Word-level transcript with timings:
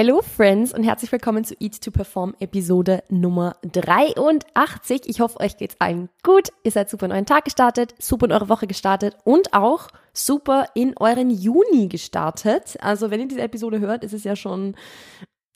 Hello 0.00 0.22
Friends 0.22 0.72
und 0.72 0.84
herzlich 0.84 1.10
willkommen 1.10 1.42
zu 1.42 1.56
Eat 1.58 1.82
to 1.82 1.90
Perform 1.90 2.36
Episode 2.38 3.02
Nummer 3.08 3.56
83. 3.62 5.08
Ich 5.08 5.18
hoffe, 5.18 5.40
euch 5.40 5.56
geht's 5.56 5.74
allen 5.80 6.08
gut. 6.22 6.50
Ihr 6.62 6.70
seid 6.70 6.88
super 6.88 7.06
in 7.06 7.10
euren 7.10 7.26
Tag 7.26 7.44
gestartet, 7.44 7.96
super 7.98 8.26
in 8.26 8.32
eure 8.32 8.48
Woche 8.48 8.68
gestartet 8.68 9.16
und 9.24 9.54
auch 9.54 9.88
super 10.12 10.66
in 10.76 10.96
euren 10.98 11.30
Juni 11.30 11.88
gestartet. 11.88 12.76
Also 12.80 13.10
wenn 13.10 13.18
ihr 13.18 13.26
diese 13.26 13.42
Episode 13.42 13.80
hört, 13.80 14.04
ist 14.04 14.12
es 14.12 14.22
ja 14.22 14.36
schon 14.36 14.76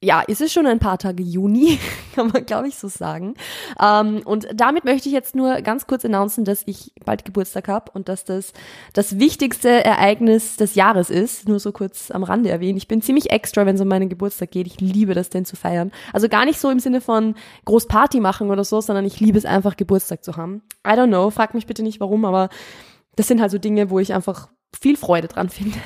ja, 0.02 0.20
ist 0.20 0.40
es 0.40 0.52
schon 0.52 0.66
ein 0.66 0.80
paar 0.80 0.98
Tage 0.98 1.22
Juni, 1.22 1.78
kann 2.14 2.28
man 2.28 2.44
glaube 2.44 2.68
ich 2.68 2.76
so 2.76 2.88
sagen. 2.88 3.34
Ähm, 3.80 4.22
und 4.24 4.48
damit 4.52 4.84
möchte 4.84 5.08
ich 5.08 5.14
jetzt 5.14 5.36
nur 5.36 5.60
ganz 5.62 5.86
kurz 5.86 6.04
announcen, 6.04 6.44
dass 6.44 6.62
ich 6.66 6.92
bald 7.04 7.24
Geburtstag 7.24 7.68
habe 7.68 7.92
und 7.92 8.08
dass 8.08 8.24
das 8.24 8.52
das 8.92 9.18
wichtigste 9.18 9.84
Ereignis 9.84 10.56
des 10.56 10.74
Jahres 10.74 11.08
ist. 11.08 11.48
Nur 11.48 11.60
so 11.60 11.70
kurz 11.70 12.10
am 12.10 12.24
Rande 12.24 12.50
erwähnen. 12.50 12.76
Ich 12.76 12.88
bin 12.88 13.00
ziemlich 13.00 13.30
extra, 13.30 13.64
wenn 13.64 13.76
es 13.76 13.80
um 13.80 13.88
meinen 13.88 14.08
Geburtstag 14.08 14.50
geht. 14.50 14.66
Ich 14.66 14.80
liebe 14.80 15.14
das 15.14 15.30
denn 15.30 15.44
zu 15.44 15.54
feiern. 15.54 15.92
Also 16.12 16.28
gar 16.28 16.44
nicht 16.44 16.58
so 16.58 16.68
im 16.68 16.80
Sinne 16.80 17.00
von 17.00 17.36
groß 17.64 17.86
Party 17.86 18.18
machen 18.18 18.50
oder 18.50 18.64
so, 18.64 18.80
sondern 18.80 19.04
ich 19.04 19.20
liebe 19.20 19.38
es 19.38 19.44
einfach 19.44 19.76
Geburtstag 19.76 20.24
zu 20.24 20.36
haben. 20.36 20.62
I 20.86 20.90
don't 20.90 21.08
know, 21.08 21.30
frag 21.30 21.54
mich 21.54 21.66
bitte 21.66 21.84
nicht 21.84 22.00
warum, 22.00 22.24
aber 22.24 22.48
das 23.14 23.28
sind 23.28 23.40
halt 23.40 23.52
so 23.52 23.58
Dinge, 23.58 23.90
wo 23.90 24.00
ich 24.00 24.12
einfach 24.12 24.48
viel 24.78 24.96
Freude 24.96 25.28
dran 25.28 25.48
finde. 25.48 25.78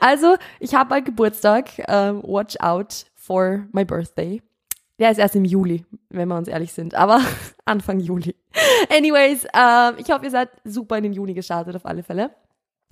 Also, 0.00 0.36
ich 0.60 0.74
habe 0.74 0.90
bald 0.90 1.06
Geburtstag. 1.06 1.70
Uh, 1.88 2.22
watch 2.22 2.56
out 2.60 3.06
for 3.22 3.68
my 3.72 3.84
birthday. 3.84 4.42
Der 4.98 5.10
ist 5.10 5.18
erst 5.18 5.36
im 5.36 5.44
Juli, 5.44 5.84
wenn 6.10 6.28
wir 6.28 6.36
uns 6.36 6.48
ehrlich 6.48 6.72
sind, 6.72 6.94
aber 6.94 7.20
Anfang 7.64 8.00
Juli. 8.00 8.34
Anyways, 8.90 9.44
äh, 9.44 10.00
ich 10.00 10.10
hoffe, 10.10 10.24
ihr 10.24 10.30
seid 10.30 10.50
super 10.64 10.96
in 10.96 11.04
den 11.04 11.12
Juni 11.12 11.34
gestartet, 11.34 11.76
auf 11.76 11.86
alle 11.86 12.02
Fälle. 12.02 12.30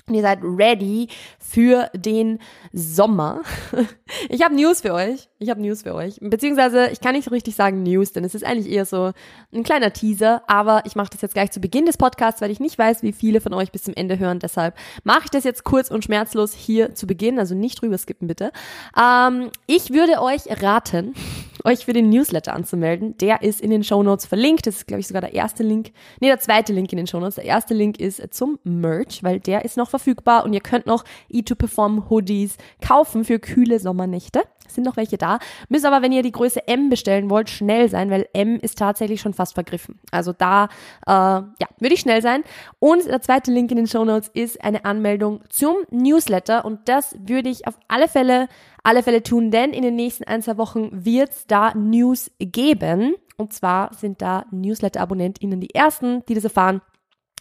Und 0.07 0.15
ihr 0.15 0.23
seid 0.23 0.41
ready 0.43 1.09
für 1.39 1.91
den 1.95 2.39
Sommer. 2.73 3.43
Ich 4.29 4.43
habe 4.43 4.55
News 4.55 4.81
für 4.81 4.93
euch. 4.93 5.30
Ich 5.43 5.49
habe 5.49 5.63
News 5.63 5.81
für 5.81 5.95
euch. 5.95 6.19
Beziehungsweise, 6.21 6.91
ich 6.93 7.01
kann 7.01 7.15
nicht 7.15 7.25
so 7.25 7.31
richtig 7.31 7.55
sagen 7.55 7.83
News, 7.83 8.13
denn 8.13 8.25
es 8.25 8.35
ist 8.35 8.45
eigentlich 8.45 8.71
eher 8.71 8.85
so 8.85 9.13
ein 9.55 9.63
kleiner 9.63 9.91
Teaser. 9.91 10.43
Aber 10.49 10.83
ich 10.85 10.97
mache 10.97 11.09
das 11.13 11.23
jetzt 11.23 11.33
gleich 11.33 11.51
zu 11.51 11.61
Beginn 11.61 11.87
des 11.87 11.97
Podcasts, 11.97 12.43
weil 12.43 12.51
ich 12.51 12.61
nicht 12.61 12.77
weiß, 12.77 13.03
wie 13.03 13.15
viele 13.15 13.41
von 13.41 13.55
euch 13.55 13.73
bis 13.73 13.85
zum 13.85 13.95
Ende 13.95 14.19
hören. 14.19 14.39
Deshalb 14.39 14.77
mache 15.03 15.23
ich 15.25 15.31
das 15.31 15.45
jetzt 15.45 15.65
kurz 15.65 15.91
und 15.91 16.05
schmerzlos 16.05 16.53
hier 16.53 16.95
zu 16.95 17.07
Beginn. 17.07 17.39
Also 17.39 17.55
nicht 17.55 17.81
drüber 17.81 17.97
skippen, 17.97 18.29
bitte. 18.29 18.53
Ähm, 18.95 19.49
ich 19.67 19.95
würde 19.95 20.21
euch 20.21 20.43
raten, 20.63 21.15
euch 21.65 21.87
für 21.87 21.95
den 21.95 22.11
Newsletter 22.11 22.53
anzumelden. 22.53 23.17
Der 23.17 23.41
ist 23.41 23.63
in 23.63 23.71
den 23.71 23.83
Show 23.83 24.03
Notes 24.03 24.27
verlinkt. 24.27 24.67
Das 24.67 24.77
ist, 24.77 24.89
glaube 24.89 25.01
ich, 25.01 25.07
sogar 25.07 25.23
der 25.23 25.33
erste 25.33 25.63
Link. 25.63 25.93
Nee, 26.21 26.27
der 26.27 26.41
zweite 26.41 26.75
Link 26.75 26.93
in 26.93 26.99
den 26.99 27.07
Show 27.07 27.19
Notes. 27.19 27.37
Der 27.37 27.47
erste 27.47 27.73
Link 27.73 27.99
ist 27.99 28.23
zum 28.35 28.59
Merch, 28.63 29.23
weil 29.23 29.41
der 29.41 29.65
ist 29.65 29.79
noch 29.79 29.89
verfügbar 29.89 30.45
und 30.45 30.53
ihr 30.53 30.61
könnt 30.61 30.85
noch 30.85 31.03
E2Perform 31.33 32.11
Hoodies 32.11 32.59
kaufen 32.87 33.25
für 33.25 33.39
kühle 33.39 33.81
Sommernächte. 33.81 34.43
Sind 34.75 34.85
noch 34.85 34.97
welche 34.97 35.19
da. 35.19 35.39
Müsst 35.69 35.85
aber, 35.85 36.03
wenn 36.03 36.13
ihr 36.13 36.23
die 36.23 36.33
Größe 36.33 36.67
M 36.69 36.89
bestellen 36.89 37.31
wollt, 37.31 37.51
schnell 37.51 37.89
sein, 37.89 38.11
weil 38.11 38.29
M 38.33 38.59
ist 38.61 38.79
tatsächlich 38.79 39.21
schon 39.21 39.35
fast 39.35 39.55
vergriffen. 39.55 40.01
Also 40.11 40.33
da, 40.33 40.65
äh, 41.07 41.11
ja, 41.11 41.69
würde 41.79 41.95
ich 41.95 42.01
schnell 42.01 42.23
sein. 42.23 42.45
Und 42.79 43.07
der 43.07 43.21
zweite 43.21 43.51
Link 43.51 43.71
in 43.71 43.77
den 43.77 43.87
Show 43.87 44.05
Notes 44.05 44.31
ist 44.33 44.63
eine 44.65 44.85
Anmeldung 44.85 45.43
zum 45.49 45.77
Newsletter 45.91 46.65
und 46.65 46.89
das 46.89 47.17
würde 47.19 47.49
ich 47.49 47.67
auf 47.67 47.79
alle 47.89 48.09
Fälle, 48.09 48.49
alle 48.83 49.03
Fälle 49.03 49.23
tun, 49.23 49.51
denn 49.51 49.73
in 49.73 49.83
den 49.83 49.97
nächsten 49.97 50.25
ein, 50.25 50.43
zwei 50.43 50.57
Wochen 50.57 50.89
wird 50.93 51.31
es 51.31 51.47
da 51.47 51.75
News 51.75 52.31
geben. 52.39 53.15
Und 53.37 53.55
zwar 53.55 53.95
sind 53.95 54.21
da 54.21 54.45
Newsletter-AbonnentInnen 54.51 55.61
die 55.61 55.75
ersten, 55.75 56.25
die 56.27 56.35
das 56.35 56.45
erfahren. 56.45 56.83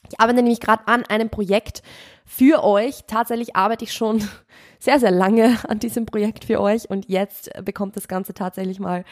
Ich 0.09 0.19
arbeite 0.19 0.37
nämlich 0.37 0.61
gerade 0.61 0.87
an 0.87 1.03
einem 1.05 1.29
Projekt 1.29 1.83
für 2.29 2.63
euch. 2.63 3.05
Tatsächlich 3.07 3.55
arbeite 3.55 3.83
ich 3.83 3.91
schon 3.91 4.23
sehr, 4.79 4.99
sehr 4.99 5.09
lange 5.09 5.57
an 5.67 5.79
diesem 5.79 6.05
Projekt 6.05 6.45
für 6.45 6.61
euch 6.61 6.87
und 6.89 7.09
jetzt 7.09 7.49
bekommt 7.65 7.97
das 7.97 8.07
Ganze 8.07 8.35
tatsächlich 8.35 8.79
mal 8.79 9.03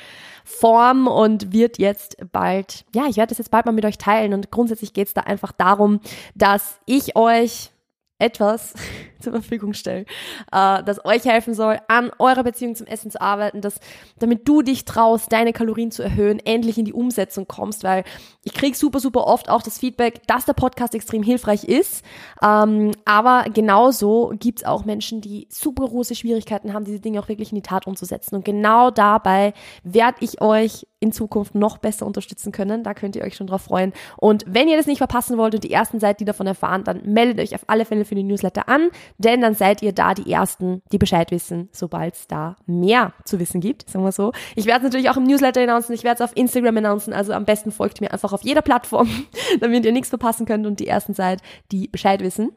Form 0.46 1.08
und 1.08 1.52
wird 1.52 1.80
jetzt 1.80 2.18
bald, 2.32 2.86
ja, 2.94 3.08
ich 3.10 3.18
werde 3.18 3.30
das 3.30 3.40
jetzt 3.40 3.50
bald 3.50 3.66
mal 3.66 3.72
mit 3.72 3.86
euch 3.86 3.98
teilen 3.98 4.34
und 4.34 4.52
grundsätzlich 4.52 4.94
geht 4.94 5.08
es 5.08 5.14
da 5.16 5.22
einfach 5.22 5.52
darum, 5.52 6.00
dass 6.36 6.80
ich 6.86 7.16
euch 7.16 7.72
etwas 8.20 8.76
zur 9.22 9.34
Verfügung 9.34 9.74
stelle, 9.74 10.06
äh, 10.52 10.84
das 10.84 11.04
euch 11.06 11.26
helfen 11.26 11.54
soll, 11.54 11.78
an 11.88 12.12
eurer 12.20 12.44
Beziehung 12.44 12.76
zum 12.76 12.88
Essen 12.88 13.12
zu 13.12 13.22
arbeiten, 13.22 13.62
dass, 13.62 13.80
damit 14.20 14.48
du 14.48 14.62
dich 14.62 14.86
traust, 14.86 15.32
deine 15.32 15.54
Kalorien 15.54 15.92
zu 15.92 16.04
erhöhen, 16.04 16.40
endlich 16.40 16.78
in 16.78 16.86
die 16.86 16.94
Umsetzung 16.94 17.48
kommst, 17.48 17.84
weil 17.84 18.04
ich 18.44 18.54
krieg 18.54 18.76
super, 18.76 19.00
super 19.00 19.28
oft 19.28 19.50
auch 19.50 19.62
das 19.62 19.80
Feedback, 19.80 20.26
dass 20.28 20.46
der 20.46 20.54
Podcast 20.54 20.96
extrem 20.96 21.24
hilfreich 21.24 21.64
ist, 21.64 22.04
ähm, 22.44 22.92
aber 23.06 23.46
genauso 23.54 24.34
gibt's 24.40 24.64
auch 24.64 24.86
Menschen, 24.86 25.22
die 25.22 25.48
super 25.50 25.88
große 25.88 26.16
Schwierigkeiten 26.16 26.74
haben, 26.74 26.86
diese 26.86 27.00
Dinge 27.00 27.20
auch 27.20 27.28
wirklich 27.28 27.52
in 27.52 27.56
die 27.56 27.62
Tat 27.62 27.88
umzusetzen 27.88 28.36
und 28.36 28.46
genau 28.46 28.92
dabei 28.92 29.54
werde 29.84 30.18
ich 30.22 30.42
euch 30.42 30.86
in 31.00 31.12
Zukunft 31.12 31.54
noch 31.54 31.78
besser 31.78 32.06
unterstützen 32.06 32.52
können. 32.52 32.84
Da 32.84 32.94
könnt 32.94 33.16
ihr 33.16 33.24
euch 33.24 33.36
schon 33.36 33.48
drauf 33.48 33.64
freuen. 33.64 33.94
Und 34.18 34.44
wenn 34.48 34.68
ihr 34.68 34.78
das 34.78 34.88
nicht 34.88 34.98
verpassen 34.98 35.38
wollt 35.38 35.54
und 35.54 35.64
die 35.64 35.72
ersten 35.72 36.00
seid, 36.00 36.20
die 36.20 36.26
davon 36.26 36.48
erfahren, 36.48 36.84
dann 36.84 37.02
meldet 37.06 37.40
euch 37.40 37.54
auf 37.54 37.64
alle 37.68 37.86
Fälle 37.86 38.06
für 38.06 38.16
den 38.16 38.28
Newsletter 38.28 38.68
an, 38.68 38.90
denn 39.18 39.42
dann 39.42 39.56
seid 39.56 39.82
ihr 39.82 39.94
da 39.94 40.14
die 40.14 40.32
Ersten, 40.32 40.82
die 40.92 40.98
Bescheid 40.98 41.32
wissen, 41.32 41.70
sobald 41.72 42.16
es 42.16 42.28
da 42.28 42.56
mehr 42.66 43.14
zu 43.26 43.40
wissen 43.40 43.62
gibt, 43.62 43.90
sagen 43.90 44.06
wir 44.06 44.12
so. 44.12 44.32
Ich 44.56 44.66
werde 44.66 44.80
es 44.80 44.84
natürlich 44.92 45.10
auch 45.10 45.18
im 45.18 45.24
Newsletter 45.24 45.62
announcen, 45.62 45.94
ich 45.94 46.04
werde 46.04 46.24
es 46.24 46.30
auf 46.30 46.36
Instagram 46.36 46.78
announcen, 46.78 47.14
also 47.14 47.34
am 47.34 47.46
besten 47.46 47.72
folgt 47.72 48.02
mir 48.02 48.12
einfach 48.12 48.34
auf 48.34 48.44
jeder 48.44 48.62
Plattform, 48.62 49.10
damit 49.60 49.86
ihr 49.86 49.92
nichts 49.92 50.10
verpassen 50.10 50.46
könnt 50.46 50.66
und 50.66 50.80
die 50.80 50.88
Ersten 50.88 51.14
seid, 51.14 51.42
die 51.72 51.88
Bescheid 51.88 52.22
wissen. 52.22 52.52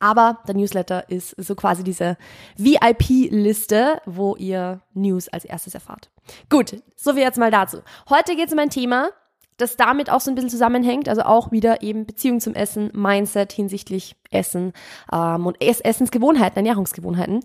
Aber 0.00 0.40
der 0.46 0.54
Newsletter 0.54 1.08
ist 1.08 1.34
so 1.42 1.54
quasi 1.54 1.82
diese 1.82 2.18
VIP-Liste, 2.56 4.02
wo 4.04 4.36
ihr 4.36 4.82
News 4.92 5.28
als 5.28 5.44
erstes 5.44 5.74
erfahrt. 5.74 6.10
Gut, 6.50 6.82
so 6.96 7.12
viel 7.14 7.22
jetzt 7.22 7.38
mal 7.38 7.50
dazu. 7.50 7.78
Heute 8.10 8.36
geht 8.36 8.48
es 8.48 8.52
um 8.52 8.58
ein 8.58 8.70
Thema, 8.70 9.10
das 9.56 9.76
damit 9.76 10.10
auch 10.10 10.20
so 10.20 10.30
ein 10.30 10.34
bisschen 10.34 10.50
zusammenhängt, 10.50 11.08
also 11.08 11.22
auch 11.22 11.52
wieder 11.52 11.82
eben 11.82 12.06
Beziehung 12.06 12.40
zum 12.40 12.54
Essen, 12.54 12.90
Mindset 12.94 13.52
hinsichtlich 13.52 14.16
Essen 14.30 14.72
ähm, 15.12 15.46
und 15.46 15.60
Ess 15.62 15.80
Essensgewohnheiten, 15.80 16.56
Ernährungsgewohnheiten. 16.56 17.40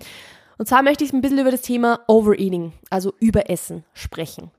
Und 0.58 0.68
zwar 0.68 0.84
möchte 0.84 1.03
ich 1.03 1.14
ein 1.14 1.22
bisschen 1.22 1.40
über 1.40 1.52
das 1.52 1.62
Thema 1.62 2.02
Overeating, 2.08 2.74
also 2.90 3.14
Überessen 3.20 3.86
sprechen. 3.94 4.52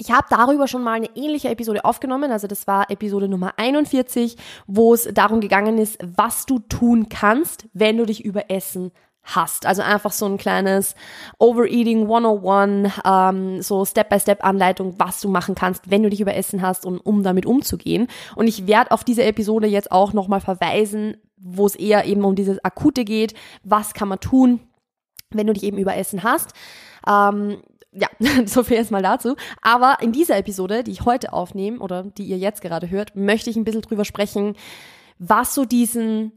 Ich 0.00 0.12
habe 0.12 0.28
darüber 0.30 0.68
schon 0.68 0.84
mal 0.84 0.92
eine 0.92 1.16
ähnliche 1.16 1.48
Episode 1.48 1.84
aufgenommen, 1.84 2.30
also 2.30 2.46
das 2.46 2.68
war 2.68 2.88
Episode 2.88 3.28
Nummer 3.28 3.54
41, 3.56 4.36
wo 4.68 4.94
es 4.94 5.08
darum 5.12 5.40
gegangen 5.40 5.76
ist, 5.76 5.98
was 6.00 6.46
du 6.46 6.60
tun 6.60 7.08
kannst, 7.08 7.66
wenn 7.72 7.96
du 7.96 8.06
dich 8.06 8.24
überessen 8.24 8.92
hast. 9.34 9.66
Also 9.66 9.82
einfach 9.82 10.12
so 10.12 10.26
ein 10.26 10.38
kleines 10.38 10.94
Overeating 11.38 12.02
101, 12.02 12.92
ähm, 13.04 13.62
so 13.62 13.84
Step-by-Step-Anleitung, 13.84 14.94
was 14.98 15.20
du 15.20 15.28
machen 15.28 15.54
kannst, 15.54 15.90
wenn 15.90 16.02
du 16.02 16.10
dich 16.10 16.20
überessen 16.20 16.62
hast 16.62 16.86
und 16.86 16.98
um 16.98 17.22
damit 17.22 17.46
umzugehen. 17.46 18.08
Und 18.34 18.46
ich 18.46 18.66
werde 18.66 18.90
auf 18.90 19.04
diese 19.04 19.24
Episode 19.24 19.66
jetzt 19.66 19.92
auch 19.92 20.12
nochmal 20.12 20.40
verweisen, 20.40 21.16
wo 21.36 21.66
es 21.66 21.74
eher 21.74 22.04
eben 22.06 22.24
um 22.24 22.34
dieses 22.34 22.64
Akute 22.64 23.04
geht. 23.04 23.34
Was 23.62 23.94
kann 23.94 24.08
man 24.08 24.20
tun, 24.20 24.60
wenn 25.30 25.46
du 25.46 25.52
dich 25.52 25.64
eben 25.64 25.78
überessen 25.78 26.22
hast? 26.22 26.52
Ähm, 27.06 27.58
ja, 27.92 28.08
so 28.46 28.64
viel 28.64 28.76
erstmal 28.76 29.02
dazu. 29.02 29.36
Aber 29.62 29.96
in 30.00 30.12
dieser 30.12 30.38
Episode, 30.38 30.84
die 30.84 30.92
ich 30.92 31.04
heute 31.04 31.32
aufnehme 31.32 31.80
oder 31.80 32.04
die 32.04 32.24
ihr 32.24 32.38
jetzt 32.38 32.62
gerade 32.62 32.90
hört, 32.90 33.16
möchte 33.16 33.50
ich 33.50 33.56
ein 33.56 33.64
bisschen 33.64 33.82
drüber 33.82 34.04
sprechen, 34.04 34.54
was 35.18 35.54
so 35.54 35.64
diesen 35.64 36.32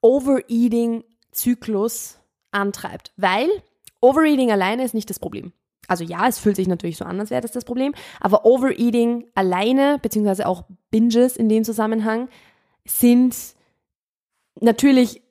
Overeating-Zyklus 0.00 2.20
antreibt. 2.54 3.12
Weil 3.16 3.48
Overeating 4.00 4.50
alleine 4.50 4.84
ist 4.84 4.94
nicht 4.94 5.10
das 5.10 5.18
Problem. 5.18 5.52
Also 5.88 6.04
ja, 6.04 6.26
es 6.26 6.38
fühlt 6.38 6.56
sich 6.56 6.68
natürlich 6.68 6.96
so 6.96 7.04
an, 7.04 7.20
als 7.20 7.30
wäre 7.30 7.42
das 7.42 7.52
das 7.52 7.64
Problem, 7.64 7.94
aber 8.20 8.46
Overeating 8.46 9.26
alleine, 9.34 9.98
beziehungsweise 10.00 10.46
auch 10.46 10.64
Binges 10.90 11.36
in 11.36 11.48
dem 11.48 11.64
Zusammenhang, 11.64 12.28
sind 12.86 13.36
natürlich 14.60 15.22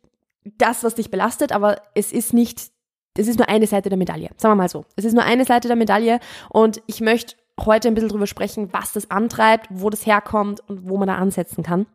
das, 0.43 0.83
was 0.83 0.95
dich 0.95 1.09
belastet, 1.09 1.51
aber 1.51 1.81
es 1.95 2.11
ist 2.11 2.33
nicht 2.33 2.71
es 3.15 3.27
ist 3.27 3.37
nur 3.37 3.47
eine 3.47 3.67
Seite 3.67 3.89
der 3.89 3.97
Medaille. 3.97 4.29
Sagen 4.37 4.53
wir 4.53 4.63
mal 4.63 4.69
so. 4.69 4.85
Es 4.95 5.05
ist 5.05 5.13
nur 5.13 5.23
eine 5.23 5.45
Seite 5.45 5.67
der 5.67 5.77
Medaille 5.77 6.19
und 6.49 6.81
ich 6.87 6.99
möchte 6.99 7.35
heute 7.59 7.87
ein 7.87 7.93
bisschen 7.93 8.09
drüber 8.09 8.25
sprechen, 8.25 8.73
was 8.73 8.93
das 8.93 9.11
antreibt, 9.11 9.67
wo 9.69 9.89
das 9.89 10.05
herkommt 10.05 10.67
und 10.67 10.89
wo 10.89 10.97
man 10.97 11.07
da 11.07 11.15
ansetzen 11.15 11.63
kann. 11.63 11.85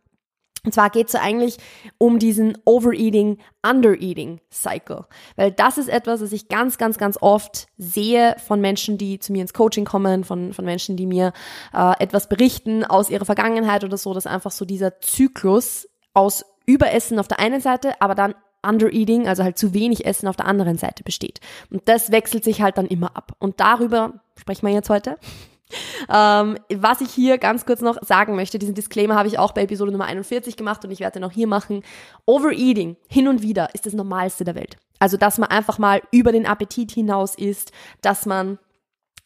Und 0.68 0.72
zwar 0.72 0.90
geht 0.90 1.06
es 1.06 1.12
so 1.12 1.18
eigentlich 1.18 1.56
um 1.96 2.18
diesen 2.18 2.58
Overeating, 2.66 3.38
Undereating 3.66 4.38
Cycle. 4.52 5.06
Weil 5.34 5.50
das 5.50 5.78
ist 5.78 5.88
etwas, 5.88 6.20
was 6.20 6.30
ich 6.30 6.48
ganz, 6.48 6.76
ganz, 6.76 6.98
ganz 6.98 7.16
oft 7.22 7.68
sehe 7.78 8.36
von 8.46 8.60
Menschen, 8.60 8.98
die 8.98 9.18
zu 9.18 9.32
mir 9.32 9.40
ins 9.40 9.54
Coaching 9.54 9.86
kommen, 9.86 10.24
von, 10.24 10.52
von 10.52 10.66
Menschen, 10.66 10.98
die 10.98 11.06
mir 11.06 11.32
äh, 11.72 11.94
etwas 12.00 12.28
berichten 12.28 12.84
aus 12.84 13.08
ihrer 13.08 13.24
Vergangenheit 13.24 13.82
oder 13.82 13.96
so, 13.96 14.12
dass 14.12 14.26
einfach 14.26 14.50
so 14.50 14.66
dieser 14.66 15.00
Zyklus 15.00 15.88
aus 16.12 16.44
Überessen 16.66 17.18
auf 17.18 17.28
der 17.28 17.38
einen 17.40 17.62
Seite, 17.62 17.98
aber 18.02 18.14
dann 18.14 18.34
Undereating, 18.62 19.26
also 19.26 19.44
halt 19.44 19.56
zu 19.56 19.72
wenig 19.72 20.04
Essen 20.04 20.28
auf 20.28 20.36
der 20.36 20.44
anderen 20.44 20.76
Seite 20.76 21.02
besteht. 21.02 21.40
Und 21.70 21.88
das 21.88 22.12
wechselt 22.12 22.44
sich 22.44 22.60
halt 22.60 22.76
dann 22.76 22.88
immer 22.88 23.16
ab. 23.16 23.32
Und 23.38 23.58
darüber 23.58 24.20
sprechen 24.36 24.66
wir 24.66 24.74
jetzt 24.74 24.90
heute. 24.90 25.16
Ähm, 26.08 26.58
was 26.74 27.00
ich 27.00 27.10
hier 27.10 27.38
ganz 27.38 27.66
kurz 27.66 27.80
noch 27.80 27.98
sagen 28.02 28.34
möchte, 28.36 28.58
diesen 28.58 28.74
Disclaimer 28.74 29.14
habe 29.14 29.28
ich 29.28 29.38
auch 29.38 29.52
bei 29.52 29.62
Episode 29.62 29.92
Nummer 29.92 30.06
41 30.06 30.56
gemacht 30.56 30.84
und 30.84 30.90
ich 30.90 31.00
werde 31.00 31.20
den 31.20 31.24
auch 31.24 31.32
hier 31.32 31.46
machen. 31.46 31.82
Overeating 32.26 32.96
hin 33.08 33.28
und 33.28 33.42
wieder 33.42 33.74
ist 33.74 33.86
das 33.86 33.92
Normalste 33.92 34.44
der 34.44 34.54
Welt. 34.54 34.76
Also, 34.98 35.16
dass 35.16 35.38
man 35.38 35.50
einfach 35.50 35.78
mal 35.78 36.02
über 36.10 36.32
den 36.32 36.46
Appetit 36.46 36.92
hinaus 36.92 37.34
isst, 37.34 37.72
dass 38.02 38.26
man 38.26 38.58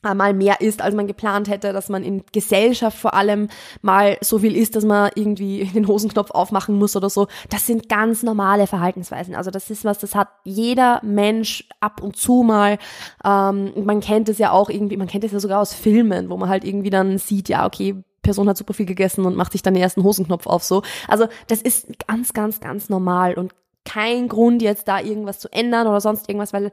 mal 0.03 0.35
mehr 0.35 0.61
isst, 0.61 0.83
als 0.83 0.95
man 0.95 1.07
geplant 1.07 1.49
hätte, 1.49 1.73
dass 1.73 1.89
man 1.89 2.03
in 2.03 2.25
Gesellschaft 2.33 2.99
vor 2.99 3.15
allem 3.15 3.49
mal 3.81 4.19
so 4.21 4.39
viel 4.39 4.57
isst, 4.57 4.77
dass 4.77 4.85
man 4.85 5.11
irgendwie 5.15 5.65
den 5.75 5.87
Hosenknopf 5.87 6.31
aufmachen 6.31 6.77
muss 6.77 6.97
oder 6.97 7.11
so. 7.11 7.29
Das 7.51 7.67
sind 7.67 7.89
ganz 7.89 8.23
normale 8.23 8.67
Verhaltensweisen. 8.67 9.35
Also 9.35 9.51
das 9.51 9.71
ist 9.71 9.85
was, 9.85 9.99
das 9.99 10.15
hat 10.15 10.29
jeder 10.45 11.01
Mensch 11.03 11.69
ab 11.81 12.03
und 12.03 12.17
zu 12.17 12.43
mal. 12.43 12.79
Ähm, 13.25 13.73
man 13.85 14.01
kennt 14.01 14.29
es 14.29 14.39
ja 14.39 14.51
auch 14.51 14.69
irgendwie, 14.69 14.97
man 14.97 15.09
kennt 15.09 15.25
es 15.25 15.33
ja 15.33 15.41
sogar 15.41 15.61
aus 15.61 15.75
Filmen, 15.75 16.31
wo 16.31 16.37
man 16.37 16.49
halt 16.49 16.65
irgendwie 16.65 16.91
dann 16.91 17.19
sieht, 17.19 17.49
ja, 17.49 17.67
okay, 17.67 18.03
Person 18.23 18.49
hat 18.49 18.57
super 18.57 18.73
viel 18.73 18.87
gegessen 18.87 19.25
und 19.27 19.37
macht 19.37 19.53
sich 19.53 19.63
dann 19.63 19.75
den 19.75 19.83
ersten 19.83 20.05
Hosenknopf 20.05 20.47
auf 20.47 20.63
so. 20.63 20.83
Also 21.09 21.27
das 21.49 21.61
ist 21.61 21.89
ganz, 22.07 22.33
ganz, 22.33 22.61
ganz 22.61 22.89
normal 22.89 23.35
und 23.35 23.53
kein 23.85 24.29
Grund 24.29 24.63
jetzt 24.63 24.87
da 24.87 25.01
irgendwas 25.01 25.41
zu 25.41 25.53
ändern 25.53 25.89
oder 25.89 26.01
sonst 26.01 26.29
irgendwas, 26.29 26.53
weil 26.53 26.71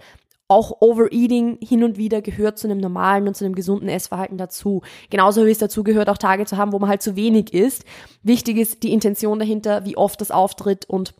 auch 0.49 0.81
Overeating 0.81 1.59
hin 1.61 1.83
und 1.83 1.97
wieder 1.97 2.21
gehört 2.21 2.57
zu 2.57 2.67
einem 2.67 2.79
normalen 2.79 3.27
und 3.27 3.35
zu 3.35 3.45
einem 3.45 3.55
gesunden 3.55 3.87
Essverhalten 3.87 4.37
dazu. 4.37 4.81
Genauso 5.09 5.45
wie 5.45 5.51
es 5.51 5.59
dazu 5.59 5.83
gehört, 5.83 6.09
auch 6.09 6.17
Tage 6.17 6.45
zu 6.45 6.57
haben, 6.57 6.73
wo 6.73 6.79
man 6.79 6.89
halt 6.89 7.03
zu 7.03 7.15
wenig 7.15 7.53
isst. 7.53 7.85
Wichtig 8.23 8.57
ist 8.57 8.83
die 8.83 8.91
Intention 8.91 9.39
dahinter, 9.39 9.85
wie 9.85 9.95
oft 9.95 10.19
das 10.19 10.31
auftritt 10.31 10.85
und 10.85 11.13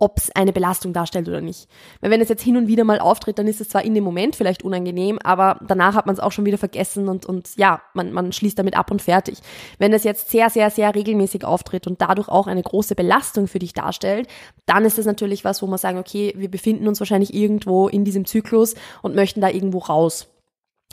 ob 0.00 0.18
es 0.18 0.34
eine 0.34 0.52
Belastung 0.52 0.92
darstellt 0.92 1.28
oder 1.28 1.40
nicht. 1.40 1.68
Weil 2.00 2.10
wenn 2.10 2.20
es 2.20 2.28
jetzt 2.28 2.42
hin 2.42 2.56
und 2.56 2.66
wieder 2.66 2.84
mal 2.84 2.98
auftritt, 2.98 3.38
dann 3.38 3.46
ist 3.46 3.60
es 3.60 3.68
zwar 3.68 3.84
in 3.84 3.94
dem 3.94 4.02
Moment 4.02 4.34
vielleicht 4.34 4.64
unangenehm, 4.64 5.18
aber 5.22 5.60
danach 5.66 5.94
hat 5.94 6.06
man 6.06 6.14
es 6.14 6.20
auch 6.20 6.32
schon 6.32 6.46
wieder 6.46 6.58
vergessen 6.58 7.08
und, 7.08 7.26
und 7.26 7.50
ja, 7.56 7.82
man, 7.94 8.12
man 8.12 8.32
schließt 8.32 8.58
damit 8.58 8.76
ab 8.76 8.90
und 8.90 9.02
fertig. 9.02 9.38
Wenn 9.78 9.92
es 9.92 10.02
jetzt 10.02 10.30
sehr, 10.30 10.50
sehr, 10.50 10.70
sehr 10.70 10.94
regelmäßig 10.94 11.44
auftritt 11.44 11.86
und 11.86 12.00
dadurch 12.00 12.28
auch 12.28 12.46
eine 12.46 12.62
große 12.62 12.94
Belastung 12.94 13.46
für 13.46 13.58
dich 13.58 13.74
darstellt, 13.74 14.26
dann 14.66 14.84
ist 14.84 14.98
es 14.98 15.06
natürlich 15.06 15.44
was, 15.44 15.62
wo 15.62 15.66
man 15.66 15.78
sagen, 15.78 15.98
okay, 15.98 16.34
wir 16.36 16.50
befinden 16.50 16.88
uns 16.88 16.98
wahrscheinlich 16.98 17.34
irgendwo 17.34 17.88
in 17.88 18.04
diesem 18.04 18.24
Zyklus 18.24 18.74
und 19.02 19.14
möchten 19.14 19.40
da 19.40 19.50
irgendwo 19.50 19.78
raus. 19.78 20.28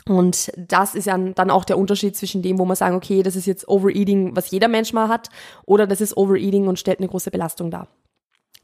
Und 0.06 0.52
das 0.56 0.94
ist 0.94 1.06
ja 1.06 1.18
dann 1.18 1.50
auch 1.50 1.64
der 1.64 1.78
Unterschied 1.78 2.16
zwischen 2.16 2.42
dem, 2.42 2.58
wo 2.58 2.64
man 2.64 2.76
sagen, 2.76 2.96
okay, 2.96 3.22
das 3.22 3.36
ist 3.36 3.46
jetzt 3.46 3.68
Overeating, 3.68 4.34
was 4.36 4.50
jeder 4.50 4.68
Mensch 4.68 4.92
mal 4.92 5.08
hat, 5.08 5.28
oder 5.66 5.86
das 5.86 6.00
ist 6.00 6.16
Overeating 6.16 6.66
und 6.66 6.78
stellt 6.78 6.98
eine 6.98 7.08
große 7.08 7.30
Belastung 7.30 7.70
dar. 7.70 7.88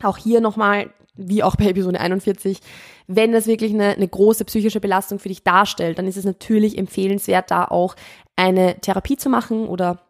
Auch 0.04 0.18
hier 0.18 0.40
nochmal, 0.40 0.90
wie 1.14 1.42
auch 1.42 1.56
bei 1.56 1.66
Episode 1.66 2.00
41, 2.00 2.60
wenn 3.06 3.32
das 3.32 3.46
wirklich 3.46 3.72
eine, 3.72 3.94
eine 3.94 4.08
große 4.08 4.44
psychische 4.44 4.80
Belastung 4.80 5.18
für 5.18 5.28
dich 5.28 5.42
darstellt, 5.42 5.98
dann 5.98 6.06
ist 6.06 6.16
es 6.16 6.24
natürlich 6.24 6.78
empfehlenswert, 6.78 7.50
da 7.50 7.64
auch 7.64 7.96
eine 8.36 8.80
Therapie 8.80 9.16
zu 9.16 9.28
machen 9.28 9.66
oder 9.66 10.00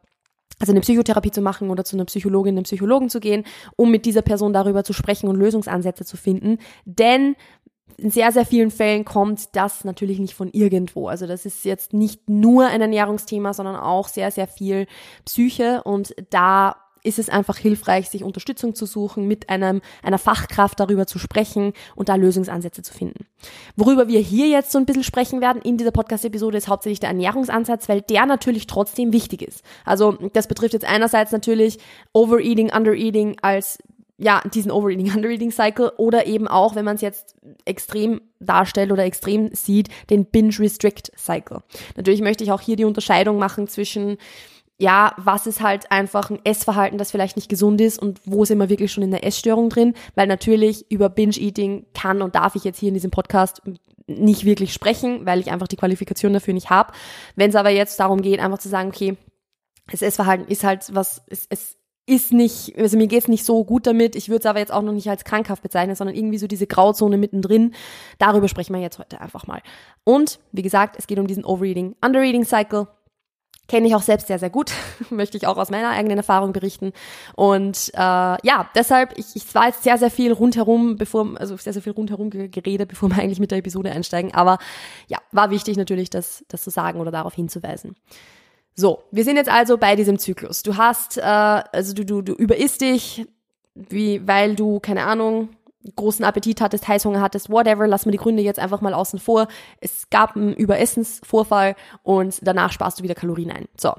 also 0.61 0.73
eine 0.73 0.81
Psychotherapie 0.81 1.33
zu 1.33 1.41
machen 1.41 1.71
oder 1.71 1.85
zu 1.85 1.97
einer 1.97 2.05
Psychologin, 2.05 2.55
einem 2.55 2.65
Psychologen 2.65 3.11
zu 3.11 3.21
gehen, 3.21 3.45
um 3.77 3.91
mit 3.91 4.07
dieser 4.07 4.23
Person 4.23 4.53
darüber 4.53 4.85
zu 4.85 4.93
sprechen 4.93 5.29
und 5.29 5.37
Lösungsansätze 5.37 6.05
zu 6.05 6.17
finden. 6.17 6.59
Denn 6.85 7.35
in 7.97 8.11
sehr, 8.11 8.33
sehr 8.33 8.47
vielen 8.47 8.71
Fällen 8.71 9.05
kommt 9.05 9.55
das 9.57 9.85
natürlich 9.85 10.19
nicht 10.19 10.35
von 10.35 10.49
irgendwo. 10.51 11.09
Also 11.09 11.27
das 11.27 11.45
ist 11.45 11.65
jetzt 11.65 11.93
nicht 11.93 12.29
nur 12.29 12.67
ein 12.67 12.81
Ernährungsthema, 12.81 13.53
sondern 13.53 13.77
auch 13.77 14.09
sehr, 14.09 14.31
sehr 14.31 14.47
viel 14.47 14.87
Psyche 15.25 15.83
und 15.85 16.15
da 16.31 16.77
ist 17.05 17.19
es 17.19 17.29
einfach 17.29 17.59
hilfreich, 17.59 18.09
sich 18.09 18.25
Unterstützung 18.25 18.75
zu 18.75 18.87
suchen, 18.87 19.29
mit 19.29 19.51
einem, 19.51 19.81
einer 20.03 20.19
Fachkraft 20.19 20.81
darüber 20.81 21.07
zu 21.07 21.19
sprechen 21.19 21.73
und 21.95 22.09
da 22.09 22.17
Lösungsansätze 22.17 22.83
zu 22.83 22.93
finden. 22.93 23.27
Worüber 23.77 24.09
wir 24.09 24.19
hier 24.19 24.49
jetzt 24.49 24.73
so 24.73 24.79
ein 24.79 24.87
bisschen 24.87 25.05
sprechen 25.05 25.41
werden 25.41 25.63
in 25.63 25.77
dieser 25.77 25.93
Podcast-Episode 25.93 26.59
ist 26.59 26.69
hauptsächlich 26.69 27.01
der 27.01 27.11
Ernährungsansatz, 27.11 27.89
weil 27.89 28.01
der 28.01 28.27
natürlich 28.27 28.67
trotzdem 28.67 29.13
wichtig 29.13 29.43
ist. 29.43 29.63
Also 29.85 30.13
das 30.33 30.49
betrifft 30.49 30.73
jetzt 30.73 30.87
einerseits 30.87 31.31
natürlich 31.31 31.79
Overeating, 32.13 32.73
Undereating 32.75 33.37
als 33.43 33.79
ja, 34.17 34.41
diesen 34.53 34.71
Overeating, 34.71 35.13
Undereating 35.15 35.51
Cycle 35.51 35.93
oder 35.97 36.27
eben 36.27 36.49
auch, 36.49 36.75
wenn 36.75 36.85
man 36.85 36.97
es 36.97 37.03
jetzt 37.03 37.37
extrem 37.65 38.21
darstellt 38.41 38.93
oder 38.93 39.05
extrem 39.05 39.55
sieht, 39.55 39.89
den 40.11 40.25
Binge 40.27 40.59
Restrict 40.59 41.11
Cycle. 41.17 41.63
Natürlich 41.97 42.23
möchte 42.23 42.45
ich 42.45 42.53
auch 42.53 42.61
hier 42.61 42.77
die 42.77 42.85
Unterscheidung 42.85 43.39
machen 43.39 43.69
zwischen 43.69 44.19
ja, 44.79 45.15
was 45.17 45.47
ist 45.47 45.63
halt 45.63 45.91
einfach 45.93 46.31
ein 46.31 46.41
Essverhalten, 46.45 46.99
das 46.99 47.13
vielleicht 47.13 47.37
nicht 47.37 47.49
gesund 47.49 47.81
ist 47.81 48.01
und 48.01 48.21
wo 48.25 48.45
sind 48.45 48.59
wir 48.59 48.69
wirklich 48.69 48.93
schon 48.93 49.05
in 49.05 49.13
der 49.13 49.25
Essstörung 49.25 49.69
drin? 49.69 49.95
Weil 50.15 50.27
natürlich 50.27 50.91
über 50.91 51.09
Binge-Eating 51.09 51.87
kann 51.95 52.23
und 52.23 52.35
darf 52.35 52.57
ich 52.57 52.65
jetzt 52.65 52.81
hier 52.81 52.89
in 52.89 52.95
diesem 52.95 53.13
Podcast 53.13 53.63
nicht 54.07 54.45
wirklich 54.45 54.73
sprechen, 54.73 55.27
weil 55.27 55.41
ich 55.41 55.51
einfach 55.51 55.69
die 55.69 55.77
Qualifikation 55.77 56.33
dafür 56.33 56.55
nicht 56.55 56.71
habe. 56.71 56.93
Wenn 57.37 57.51
es 57.51 57.57
aber 57.57 57.71
jetzt 57.71 57.99
darum 58.01 58.21
geht, 58.21 58.41
einfach 58.41 58.59
zu 58.59 58.69
sagen, 58.69 58.89
okay, 58.89 59.17
das 59.91 60.03
Essverhalten 60.03 60.49
ist 60.49 60.65
halt 60.65 60.95
was, 60.95 61.23
es, 61.29 61.47
es 61.49 61.77
ist 62.07 62.33
nicht, 62.33 62.77
also 62.77 62.99
mir 62.99 63.07
geht's 63.07 63.29
nicht 63.29 63.45
so 63.45 63.65
gut 63.65 63.87
damit, 63.87 64.15
ich 64.17 64.29
würde 64.29 64.41
es 64.41 64.47
aber 64.47 64.59
jetzt 64.59 64.73
auch 64.73 64.83
noch 64.83 64.93
nicht 64.93 65.09
als 65.09 65.25
krankhaft 65.25 65.63
bezeichnen, 65.63 65.97
sondern 65.97 66.17
irgendwie 66.17 66.39
so 66.39 66.47
diese 66.47 66.67
Grauzone 66.67 67.17
mittendrin. 67.17 67.75
Darüber 68.19 68.49
sprechen 68.49 68.75
wir 68.75 68.83
jetzt 68.83 68.99
heute 68.99 69.21
einfach 69.21 69.47
mal. 69.47 69.63
Und 70.03 70.41
wie 70.53 70.63
gesagt, 70.63 70.97
es 70.99 71.07
geht 71.07 71.19
um 71.19 71.27
diesen 71.27 71.45
Overeating, 71.45 71.97
Undereating 72.05 72.45
Cycle 72.45 72.89
Kenne 73.67 73.87
ich 73.87 73.95
auch 73.95 74.03
selbst 74.03 74.27
sehr, 74.27 74.39
sehr 74.39 74.51
gut. 74.51 74.73
Möchte 75.11 75.37
ich 75.37 75.47
auch 75.47 75.57
aus 75.57 75.71
meiner 75.71 75.91
eigenen 75.91 76.19
Erfahrung 76.19 76.53
berichten. 76.53 76.93
Und 77.35 77.91
äh, 77.95 77.99
ja, 77.99 78.69
deshalb, 78.75 79.17
ich, 79.17 79.35
ich 79.35 79.55
war 79.55 79.67
jetzt 79.67 79.83
sehr, 79.83 79.97
sehr 79.97 80.11
viel 80.11 80.33
rundherum, 80.33 80.97
bevor, 80.97 81.39
also 81.39 81.57
sehr, 81.57 81.73
sehr 81.73 81.83
viel 81.83 81.93
rundherum 81.93 82.31
geredet, 82.31 82.89
bevor 82.89 83.09
wir 83.11 83.19
eigentlich 83.23 83.41
mit 83.41 83.51
der 83.51 83.59
Episode 83.59 83.91
einsteigen. 83.91 84.35
Aber 84.35 84.59
ja, 85.09 85.19
war 85.33 85.51
wichtig 85.51 85.77
natürlich, 85.77 86.11
das, 86.11 86.45
das 86.49 86.63
zu 86.63 86.71
sagen 86.71 87.01
oder 87.01 87.11
darauf 87.11 87.35
hinzuweisen. 87.35 87.97
So, 88.75 89.05
wir 89.13 89.25
sind 89.25 89.37
jetzt 89.37 89.51
also 89.51 89.79
bei 89.79 89.97
diesem 89.97 90.19
Zyklus. 90.19 90.63
Du 90.63 90.77
hast, 90.77 91.17
äh, 91.17 91.23
also 91.23 91.95
du, 91.95 92.05
du, 92.05 92.23
du 92.23 92.33
überisst 92.35 92.81
dich, 92.81 93.27
wie, 93.75 94.27
weil 94.27 94.57
du, 94.57 94.81
keine 94.81 95.05
Ahnung, 95.05 95.51
großen 95.97 96.25
Appetit 96.25 96.61
hattest, 96.61 96.89
Heißhunger 96.89 97.21
hattest, 97.21 97.51
whatever, 97.51 97.87
lass 97.87 98.07
mir 98.07 98.13
die 98.13 98.19
Gründe 98.19 98.43
jetzt 98.43 98.59
einfach 98.59 98.81
mal 98.81 98.95
außen 98.95 99.19
vor. 99.19 99.49
Es 99.81 100.09
gab 100.11 100.37
einen 100.37 100.55
Überessensvorfall 100.55 101.77
und 102.03 102.39
danach 102.43 102.73
sparst 102.73 102.99
du 102.99 103.03
wieder 103.03 103.15
Kalorien 103.15 103.51
ein. 103.51 103.69
So. 103.77 103.93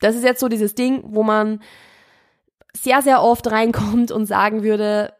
Das 0.00 0.16
ist 0.16 0.24
jetzt 0.24 0.40
so 0.40 0.48
dieses 0.48 0.74
Ding, 0.74 1.02
wo 1.06 1.22
man 1.22 1.60
sehr, 2.76 3.02
sehr 3.02 3.22
oft 3.22 3.50
reinkommt 3.50 4.10
und 4.10 4.26
sagen 4.26 4.62
würde, 4.62 5.12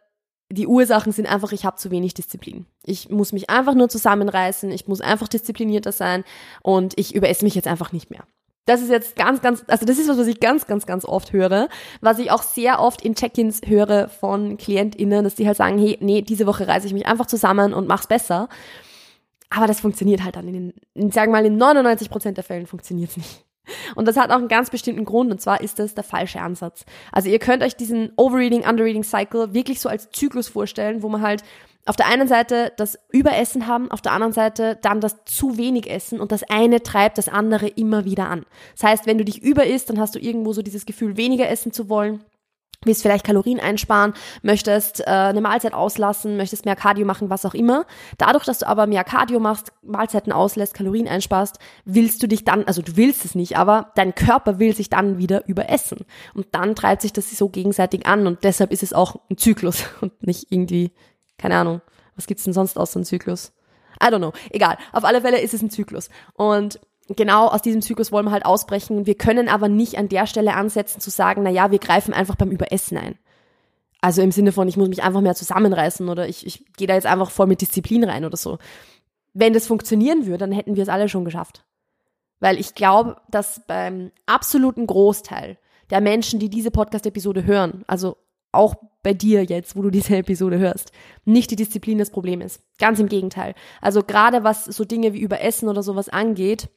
die 0.50 0.66
Ursachen 0.66 1.12
sind 1.12 1.26
einfach, 1.26 1.52
ich 1.52 1.64
habe 1.64 1.76
zu 1.76 1.90
wenig 1.90 2.14
Disziplin. 2.14 2.66
Ich 2.84 3.08
muss 3.08 3.32
mich 3.32 3.50
einfach 3.50 3.75
nur 3.75 3.88
zusammenreißen, 3.88 4.70
ich 4.70 4.86
muss 4.86 5.00
einfach 5.00 5.28
disziplinierter 5.28 5.92
sein 5.92 6.25
und 6.62 6.98
ich 6.98 7.14
überesse 7.14 7.44
mich 7.44 7.54
jetzt 7.54 7.69
einfach 7.69 7.92
nicht 7.92 8.10
mehr. 8.10 8.25
Das 8.66 8.81
ist 8.81 8.90
jetzt 8.90 9.16
ganz, 9.16 9.43
ganz, 9.43 9.62
also 9.66 9.84
das 9.84 9.99
ist 9.99 10.08
was, 10.08 10.16
was 10.16 10.26
ich 10.26 10.40
ganz, 10.40 10.66
ganz, 10.66 10.87
ganz 10.87 11.05
oft 11.05 11.32
höre, 11.32 11.69
was 12.00 12.19
ich 12.19 12.31
auch 12.31 12.43
sehr 12.43 12.81
oft 12.81 13.02
in 13.02 13.14
Check-ins 13.14 13.61
höre 13.66 14.08
von 14.08 14.56
KlientInnen, 14.56 15.22
dass 15.22 15.34
die 15.34 15.46
halt 15.46 15.56
sagen, 15.56 15.78
hey, 15.78 15.99
nee, 16.00 16.22
diese 16.22 16.46
Woche 16.46 16.66
reise 16.66 16.87
ich 16.87 16.94
mich 16.94 17.06
einfach 17.06 17.26
zusammen 17.26 17.75
und 17.75 17.88
mach's 17.88 18.06
besser. 18.06 18.49
Aber 19.50 19.66
das 19.66 19.81
funktioniert 19.81 20.25
halt 20.25 20.37
dann 20.37 20.49
in 20.49 20.72
den, 20.94 21.11
sagen 21.12 21.31
wir 21.31 21.40
mal, 21.40 21.46
in 21.46 21.56
99 21.56 22.10
Prozent 22.10 22.39
der 22.39 22.44
Fällen 22.44 22.67
funktioniert's 22.67 23.17
nicht. 23.17 23.44
Und 23.94 24.06
das 24.06 24.17
hat 24.17 24.31
auch 24.31 24.36
einen 24.36 24.48
ganz 24.48 24.70
bestimmten 24.70 25.05
Grund, 25.05 25.31
und 25.31 25.41
zwar 25.41 25.60
ist 25.60 25.79
das 25.79 25.94
der 25.94 26.05
falsche 26.05 26.41
Ansatz. 26.41 26.84
Also 27.12 27.29
ihr 27.29 27.39
könnt 27.39 27.62
euch 27.62 27.77
diesen 27.77 28.12
Overreading, 28.17 28.67
Underreading 28.67 29.05
Cycle 29.05 29.55
wirklich 29.55 29.81
so 29.81 29.89
als 29.89 30.10
Zyklus 30.10 30.48
vorstellen, 30.48 31.03
wo 31.03 31.08
man 31.08 31.22
halt 31.22 31.43
auf 31.86 31.96
der 31.96 32.06
einen 32.06 32.29
Seite 32.29 32.72
das 32.76 32.98
Überessen 33.10 33.67
haben, 33.67 33.91
auf 33.91 34.00
der 34.00 34.12
anderen 34.12 34.32
Seite 34.32 34.79
dann 34.81 35.00
das 35.00 35.24
zu 35.26 35.58
wenig 35.58 35.91
Essen 35.91 36.20
und 36.20 36.32
das 36.32 36.43
eine 36.44 36.82
treibt 36.82 37.19
das 37.19 37.29
andere 37.29 37.69
immer 37.69 38.05
wieder 38.05 38.29
an. 38.29 38.46
Das 38.72 38.84
heißt, 38.84 39.06
wenn 39.06 39.19
du 39.19 39.24
dich 39.24 39.43
überisst, 39.43 39.91
dann 39.91 40.00
hast 40.00 40.14
du 40.14 40.19
irgendwo 40.19 40.53
so 40.53 40.62
dieses 40.62 40.86
Gefühl, 40.86 41.17
weniger 41.17 41.48
essen 41.48 41.72
zu 41.72 41.88
wollen 41.88 42.24
willst 42.84 43.03
vielleicht 43.03 43.24
Kalorien 43.24 43.60
einsparen, 43.60 44.14
möchtest 44.43 45.00
äh, 45.00 45.05
eine 45.05 45.41
Mahlzeit 45.41 45.74
auslassen, 45.74 46.36
möchtest 46.36 46.64
mehr 46.64 46.76
Cardio 46.76 47.06
machen, 47.06 47.31
was 47.31 47.44
auch 47.44 47.55
immer. 47.55 47.86
Dadurch, 48.19 48.44
dass 48.44 48.60
du 48.60 48.69
aber 48.69 48.86
mehr 48.86 49.05
Cardio 49.05 49.41
machst, 49.41 49.72
Mahlzeiten 49.82 50.32
auslässt, 50.32 50.74
Kalorien 50.74 51.08
einsparst, 51.08 51.58
willst 51.84 52.22
du 52.22 52.26
dich 52.26 52.44
dann, 52.44 52.64
also 52.64 52.82
du 52.82 52.96
willst 52.96 53.24
es 53.24 53.34
nicht, 53.34 53.56
aber 53.56 53.93
dein 53.94 54.14
Körper 54.14 54.58
will 54.58 54.74
sich 54.74 54.91
dann 54.91 55.19
wieder 55.19 55.46
überessen. 55.48 56.05
Und 56.34 56.46
dann 56.53 56.74
treibt 56.74 57.03
sich 57.03 57.12
das 57.12 57.31
so 57.31 57.48
gegenseitig 57.48 58.06
an 58.06 58.26
und 58.26 58.44
deshalb 58.44 58.72
ist 58.72 58.82
es 58.82 58.93
auch 58.93 59.17
ein 59.31 59.38
Zyklus 59.38 59.84
und 60.00 60.26
nicht 60.26 60.46
irgendwie 60.50 60.93
keine 61.38 61.56
Ahnung. 61.56 61.81
Was 62.17 62.26
gibt's 62.26 62.44
denn 62.44 62.53
sonst 62.53 62.79
aus 62.79 62.93
so 62.93 62.98
einem 62.98 63.05
Zyklus? 63.05 63.53
I 64.03 64.06
don't 64.06 64.19
know. 64.19 64.32
Egal. 64.50 64.76
Auf 64.93 65.05
alle 65.05 65.20
Fälle 65.20 65.41
ist 65.41 65.55
es 65.55 65.62
ein 65.62 65.70
Zyklus. 65.70 66.08
Und 66.34 66.81
genau 67.08 67.48
aus 67.48 67.62
diesem 67.62 67.82
Zyklus 67.82 68.12
wollen 68.12 68.26
wir 68.26 68.32
halt 68.32 68.46
ausbrechen. 68.46 69.06
Wir 69.06 69.17
können 69.17 69.48
aber 69.48 69.69
nicht 69.69 69.98
an 69.98 70.08
der 70.08 70.26
Stelle 70.26 70.55
ansetzen 70.55 71.00
zu 71.00 71.10
sagen, 71.10 71.43
na 71.43 71.50
ja, 71.50 71.70
wir 71.70 71.79
greifen 71.79 72.14
einfach 72.14 72.36
beim 72.36 72.50
Überessen 72.50 72.98
ein. 72.98 73.19
Also 74.00 74.20
im 74.20 74.32
Sinne 74.32 74.53
von, 74.53 74.69
ich 74.69 74.76
muss 74.76 74.88
mich 74.88 75.03
einfach 75.03 75.22
mehr 75.22 75.34
zusammenreißen 75.34 76.08
oder 76.08 76.29
ich, 76.29 76.46
ich 76.46 76.64
gehe 76.76 76.86
da 76.86 76.94
jetzt 76.94 77.06
einfach 77.06 77.31
voll 77.31 77.46
mit 77.46 77.60
Disziplin 77.60 78.05
rein 78.05 78.24
oder 78.24 78.36
so. 78.36 78.58
Wenn 79.32 79.55
das 79.55 79.67
funktionieren 79.67 80.26
würde, 80.26 80.38
dann 80.38 80.53
hätten 80.53 80.76
wir 80.76 80.82
es 80.82 80.88
alle 80.88 81.08
schon 81.08 81.24
geschafft. 81.24 81.64
Weil 82.38 82.60
ich 82.60 82.74
glaube, 82.74 83.17
dass 83.31 83.62
beim 83.67 84.10
absoluten 84.26 84.86
Großteil 84.86 85.56
der 85.91 86.00
Menschen, 86.00 86.38
die 86.38 86.50
diese 86.50 86.70
Podcast-Episode 86.70 87.44
hören, 87.44 87.84
also 87.86 88.19
auch 88.55 88.75
bei 89.03 89.15
dir 89.15 89.44
jetzt, 89.44 89.77
wo 89.77 89.82
du 89.82 89.91
diese 89.91 90.17
Episode 90.17 90.58
hörst, 90.58 90.93
nicht 91.25 91.51
die 91.51 91.56
Disziplin 91.56 91.99
das 91.99 92.11
Problem 92.11 92.41
ist. 92.41 92.61
Ganz 92.79 92.99
im 92.99 93.08
Gegenteil. 93.08 93.55
Also 93.81 94.03
gerade 94.03 94.44
was 94.44 94.65
so 94.65 94.84
Dinge 94.84 95.13
wie 95.13 95.20
Überessen 95.20 95.69
oder 95.69 95.82
sowas 95.82 96.08
angeht, 96.08 96.69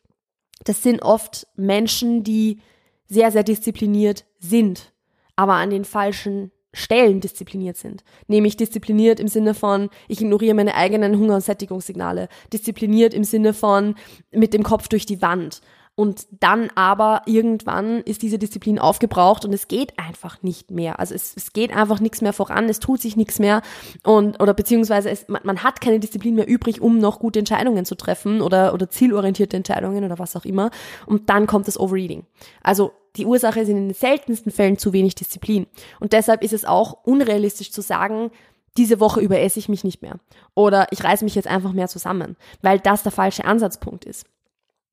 das 0.64 0.84
sind 0.84 1.02
oft 1.02 1.48
Menschen, 1.56 2.24
die 2.24 2.60
sehr, 3.08 3.32
sehr 3.32 3.44
diszipliniert 3.44 4.26
sind, 4.40 4.92
aber 5.36 5.54
an 5.54 5.70
den 5.70 5.86
falschen 5.86 6.52
Stellen 6.74 7.22
diszipliniert 7.22 7.78
sind. 7.78 8.04
Nämlich 8.28 8.58
diszipliniert 8.58 9.20
im 9.20 9.28
Sinne 9.28 9.54
von, 9.54 9.90
ich 10.08 10.22
ignoriere 10.22 10.54
meine 10.54 10.76
eigenen 10.76 11.18
Hunger- 11.18 11.36
und 11.36 11.44
Sättigungssignale. 11.44 12.28
Diszipliniert 12.54 13.14
im 13.14 13.24
Sinne 13.24 13.54
von, 13.54 13.96
mit 14.32 14.54
dem 14.54 14.64
Kopf 14.64 14.88
durch 14.88 15.06
die 15.06 15.22
Wand. 15.22 15.62
Und 16.00 16.28
dann 16.42 16.70
aber 16.76 17.24
irgendwann 17.26 18.02
ist 18.02 18.22
diese 18.22 18.38
Disziplin 18.38 18.78
aufgebraucht 18.78 19.46
und 19.46 19.52
es 19.52 19.68
geht 19.68 19.98
einfach 19.98 20.44
nicht 20.44 20.70
mehr. 20.70 21.00
Also 21.00 21.16
es, 21.16 21.36
es 21.36 21.54
geht 21.54 21.76
einfach 21.76 22.00
nichts 22.00 22.22
mehr 22.22 22.34
voran, 22.34 22.70
es 22.70 22.80
tut 22.80 23.02
sich 23.02 23.18
nichts 23.18 23.40
mehr 23.40 23.64
und 24.06 24.40
oder 24.40 24.54
beziehungsweise 24.54 25.10
es, 25.10 25.28
man, 25.28 25.42
man 25.44 25.64
hat 25.64 25.82
keine 25.82 26.00
Disziplin 26.00 26.36
mehr 26.36 26.48
übrig, 26.48 26.82
um 26.82 27.00
noch 27.00 27.18
gute 27.18 27.40
Entscheidungen 27.40 27.84
zu 27.84 27.96
treffen 27.96 28.42
oder 28.44 28.76
oder 28.76 28.92
zielorientierte 28.92 29.58
Entscheidungen 29.58 30.04
oder 30.04 30.20
was 30.20 30.36
auch 30.36 30.46
immer. 30.46 30.70
Und 31.08 31.32
dann 31.32 31.48
kommt 31.48 31.68
das 31.68 31.80
Overeating. 31.80 32.28
Also 32.62 32.92
die 33.16 33.26
Ursache 33.26 33.62
ist 33.62 33.70
in 33.70 33.88
den 33.88 33.94
seltensten 33.96 34.52
Fällen 34.52 34.78
zu 34.78 34.94
wenig 34.94 35.16
Disziplin. 35.16 35.66
Und 36.00 36.14
deshalb 36.14 36.44
ist 36.44 36.54
es 36.54 36.64
auch 36.64 37.06
unrealistisch 37.06 37.72
zu 37.72 37.82
sagen, 37.82 38.30
diese 38.78 39.00
Woche 39.00 39.20
über 39.20 39.40
esse 39.40 39.58
ich 39.58 39.68
mich 39.68 39.84
nicht 39.84 40.04
mehr. 40.04 40.20
Oder 40.54 40.90
ich 40.92 41.04
reiße 41.04 41.24
mich 41.24 41.34
jetzt 41.34 41.48
einfach 41.48 41.74
mehr 41.74 41.88
zusammen, 41.88 42.36
weil 42.62 42.78
das 42.78 43.02
der 43.02 43.12
falsche 43.12 43.46
Ansatzpunkt 43.46 44.06
ist 44.06 44.28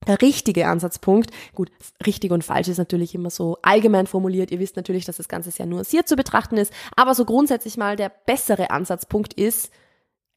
der 0.07 0.21
richtige 0.23 0.67
Ansatzpunkt, 0.67 1.31
gut, 1.55 1.71
richtig 2.07 2.33
und 2.33 2.45
falsch 2.45 2.69
ist 2.69 2.79
natürlich 2.79 3.15
immer 3.15 3.31
so 3.31 3.59
allgemein 3.63 4.07
formuliert. 4.07 4.51
Ihr 4.51 4.59
wisst 4.59 4.77
natürlich, 4.77 5.05
dass 5.05 5.17
das 5.17 5.29
Ganze 5.29 5.51
sehr 5.51 5.67
nuanciert 5.67 6.09
zu 6.09 6.17
betrachten 6.17 6.57
ist, 6.57 6.73
aber 6.97 7.15
so 7.15 7.25
grundsätzlich 7.25 7.77
mal 7.77 7.97
der 7.97 8.11
bessere 8.11 8.71
Ansatzpunkt 8.71 9.35
ist, 9.35 9.71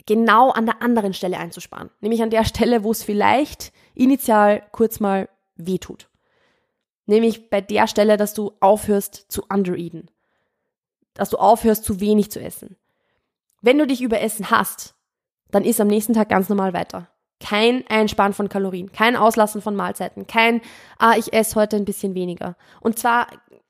genau 0.05 0.51
an 0.51 0.65
der 0.65 0.81
anderen 0.81 1.13
Stelle 1.13 1.37
einzusparen. 1.37 1.91
Nämlich 2.01 2.23
an 2.23 2.29
der 2.29 2.45
Stelle, 2.45 2.83
wo 2.83 2.91
es 2.91 3.03
vielleicht 3.03 3.71
initial 3.93 4.63
kurz 4.71 4.99
mal 4.99 5.29
weh 5.55 5.77
tut. 5.77 6.09
Nämlich 7.05 7.49
bei 7.49 7.61
der 7.61 7.87
Stelle, 7.87 8.17
dass 8.17 8.33
du 8.33 8.53
aufhörst 8.59 9.25
zu 9.29 9.43
undereaten. 9.49 10.09
Dass 11.13 11.29
du 11.29 11.37
aufhörst 11.37 11.83
zu 11.83 11.99
wenig 11.99 12.31
zu 12.31 12.39
essen. 12.41 12.77
Wenn 13.61 13.77
du 13.77 13.87
dich 13.87 14.01
überessen 14.01 14.51
hast, 14.51 14.95
dann 15.51 15.63
ist 15.63 15.79
am 15.79 15.87
nächsten 15.87 16.13
Tag 16.13 16.29
ganz 16.29 16.49
normal 16.49 16.73
weiter. 16.73 17.09
Kein 17.47 17.85
Einsparen 17.87 18.33
von 18.33 18.49
Kalorien, 18.49 18.91
kein 18.91 19.15
Auslassen 19.15 19.61
von 19.61 19.73
Mahlzeiten, 19.73 20.27
kein, 20.27 20.59
ah, 20.97 21.13
ich 21.17 21.31
esse 21.31 21.55
heute 21.55 21.77
ein 21.77 21.85
bisschen 21.85 22.13
weniger. 22.13 22.57
Und 22.81 22.99
zwar 22.99 23.27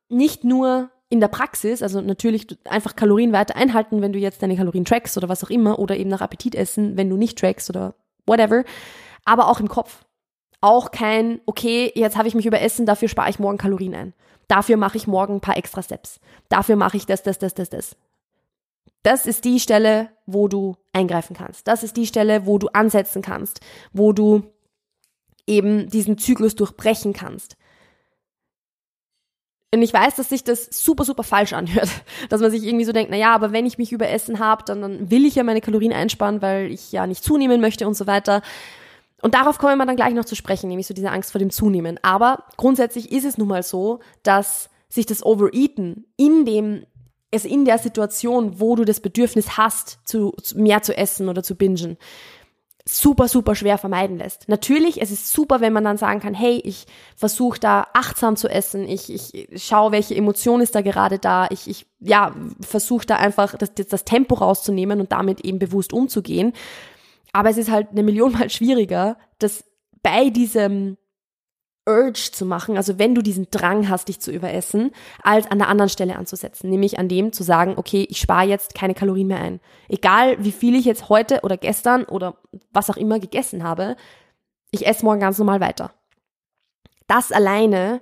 nicht 0.09 0.43
nur 0.43 0.89
in 1.09 1.19
der 1.19 1.27
Praxis, 1.27 1.83
also 1.83 2.01
natürlich 2.01 2.47
einfach 2.67 2.95
Kalorien 2.95 3.33
weiter 3.33 3.55
einhalten, 3.55 4.01
wenn 4.01 4.13
du 4.13 4.17
jetzt 4.17 4.41
deine 4.41 4.57
Kalorien 4.57 4.83
trackst 4.83 5.15
oder 5.15 5.29
was 5.29 5.43
auch 5.43 5.51
immer, 5.51 5.77
oder 5.77 5.95
eben 5.95 6.09
nach 6.09 6.21
Appetit 6.21 6.55
essen, 6.55 6.97
wenn 6.97 7.07
du 7.07 7.17
nicht 7.17 7.37
trackst 7.37 7.69
oder 7.69 7.93
whatever, 8.25 8.63
aber 9.25 9.47
auch 9.47 9.59
im 9.59 9.67
Kopf. 9.67 10.05
Auch 10.59 10.89
kein, 10.89 11.39
okay, 11.45 11.91
jetzt 11.93 12.17
habe 12.17 12.27
ich 12.27 12.33
mich 12.33 12.47
überessen, 12.47 12.87
dafür 12.87 13.09
spare 13.09 13.29
ich 13.29 13.37
morgen 13.37 13.59
Kalorien 13.59 13.93
ein. 13.93 14.13
Dafür 14.47 14.77
mache 14.77 14.97
ich 14.97 15.05
morgen 15.05 15.35
ein 15.35 15.41
paar 15.41 15.57
extra 15.57 15.83
Steps. 15.83 16.19
Dafür 16.49 16.77
mache 16.77 16.97
ich 16.97 17.05
das, 17.05 17.21
das, 17.21 17.37
das, 17.37 17.53
das, 17.53 17.69
das. 17.69 17.95
Das 19.03 19.25
ist 19.25 19.45
die 19.45 19.59
Stelle, 19.59 20.09
wo 20.25 20.47
du 20.47 20.75
eingreifen 20.93 21.35
kannst. 21.35 21.67
Das 21.67 21.83
ist 21.83 21.97
die 21.97 22.07
Stelle, 22.07 22.45
wo 22.45 22.57
du 22.57 22.67
ansetzen 22.69 23.21
kannst, 23.21 23.61
wo 23.93 24.11
du 24.11 24.43
eben 25.45 25.89
diesen 25.89 26.17
Zyklus 26.17 26.55
durchbrechen 26.55 27.13
kannst. 27.13 27.55
Und 29.73 29.81
ich 29.81 29.93
weiß, 29.93 30.15
dass 30.15 30.29
sich 30.29 30.43
das 30.43 30.69
super, 30.71 31.03
super 31.03 31.23
falsch 31.23 31.53
anhört. 31.53 31.89
Dass 32.29 32.41
man 32.41 32.51
sich 32.51 32.63
irgendwie 32.63 32.85
so 32.85 32.93
denkt, 32.93 33.11
na 33.11 33.17
ja, 33.17 33.35
aber 33.35 33.51
wenn 33.51 33.65
ich 33.65 33.77
mich 33.77 33.91
überessen 33.91 34.39
habe, 34.39 34.63
dann, 34.65 34.81
dann 34.81 35.11
will 35.11 35.25
ich 35.25 35.35
ja 35.35 35.43
meine 35.43 35.61
Kalorien 35.61 35.91
einsparen, 35.91 36.41
weil 36.41 36.71
ich 36.71 36.91
ja 36.93 37.05
nicht 37.05 37.23
zunehmen 37.23 37.59
möchte 37.59 37.85
und 37.85 37.93
so 37.93 38.07
weiter. 38.07 38.41
Und 39.21 39.33
darauf 39.33 39.57
kommen 39.57 39.77
wir 39.77 39.85
dann 39.85 39.95
gleich 39.95 40.13
noch 40.13 40.25
zu 40.25 40.35
sprechen, 40.35 40.69
nämlich 40.69 40.87
so 40.87 40.93
diese 40.93 41.11
Angst 41.11 41.31
vor 41.31 41.39
dem 41.39 41.49
Zunehmen. 41.49 41.99
Aber 42.01 42.45
grundsätzlich 42.55 43.11
ist 43.11 43.25
es 43.25 43.37
nun 43.37 43.49
mal 43.49 43.63
so, 43.63 43.99
dass 44.23 44.69
sich 44.89 45.05
das 45.05 45.25
Overeaten 45.25 46.05
in 46.15 46.45
dem 46.45 46.85
es 47.31 47.45
in 47.45 47.65
der 47.65 47.77
Situation, 47.77 48.59
wo 48.59 48.75
du 48.75 48.85
das 48.85 48.99
Bedürfnis 48.99 49.57
hast, 49.57 49.99
zu, 50.05 50.33
mehr 50.55 50.81
zu 50.81 50.95
essen 50.95 51.29
oder 51.29 51.43
zu 51.43 51.55
bingen, 51.55 51.97
super, 52.87 53.27
super 53.27 53.53
schwer 53.55 53.77
vermeiden 53.77 54.17
lässt. 54.17 54.47
Natürlich, 54.47 55.01
es 55.01 55.11
ist 55.11 55.31
super, 55.31 55.59
wenn 55.59 55.73
man 55.73 55.83
dann 55.83 55.97
sagen 55.97 56.21
kann, 56.21 56.33
hey, 56.33 56.61
ich 56.63 56.85
versuche 57.15 57.59
da 57.59 57.87
achtsam 57.93 58.37
zu 58.37 58.47
essen, 58.47 58.87
ich, 58.87 59.13
ich 59.13 59.63
schaue, 59.63 59.91
welche 59.91 60.15
Emotion 60.15 60.61
ist 60.61 60.73
da 60.73 60.81
gerade 60.81 61.19
da, 61.19 61.47
ich, 61.49 61.67
ich 61.67 61.85
ja, 61.99 62.33
versuche 62.61 63.05
da 63.05 63.17
einfach 63.17 63.57
das, 63.57 63.73
das 63.73 64.05
Tempo 64.05 64.35
rauszunehmen 64.35 65.01
und 65.01 65.11
damit 65.11 65.41
eben 65.41 65.59
bewusst 65.59 65.91
umzugehen. 65.91 66.53
Aber 67.33 67.49
es 67.49 67.57
ist 67.57 67.69
halt 67.69 67.89
eine 67.91 68.03
Million 68.03 68.31
Mal 68.31 68.49
schwieriger, 68.49 69.17
das 69.39 69.65
bei 70.01 70.29
diesem 70.29 70.97
Urge 71.87 72.31
zu 72.31 72.45
machen, 72.45 72.77
also 72.77 72.99
wenn 72.99 73.15
du 73.15 73.21
diesen 73.21 73.47
Drang 73.49 73.89
hast, 73.89 74.09
dich 74.09 74.19
zu 74.19 74.31
überessen, 74.31 74.91
als 75.23 75.49
an 75.49 75.57
der 75.57 75.69
anderen 75.69 75.89
Stelle 75.89 76.17
anzusetzen, 76.17 76.69
nämlich 76.69 76.99
an 76.99 77.07
dem 77.07 77.31
zu 77.31 77.43
sagen, 77.43 77.73
okay, 77.77 78.05
ich 78.09 78.19
spare 78.19 78.47
jetzt 78.47 78.75
keine 78.75 78.93
Kalorien 78.93 79.27
mehr 79.27 79.39
ein. 79.39 79.59
Egal 79.87 80.43
wie 80.43 80.51
viel 80.51 80.75
ich 80.75 80.85
jetzt 80.85 81.09
heute 81.09 81.41
oder 81.41 81.57
gestern 81.57 82.03
oder 82.03 82.37
was 82.71 82.89
auch 82.89 82.97
immer 82.97 83.19
gegessen 83.19 83.63
habe, 83.63 83.95
ich 84.71 84.85
esse 84.85 85.05
morgen 85.05 85.21
ganz 85.21 85.37
normal 85.37 85.61
weiter. 85.61 85.93
Das 87.07 87.31
alleine 87.31 88.01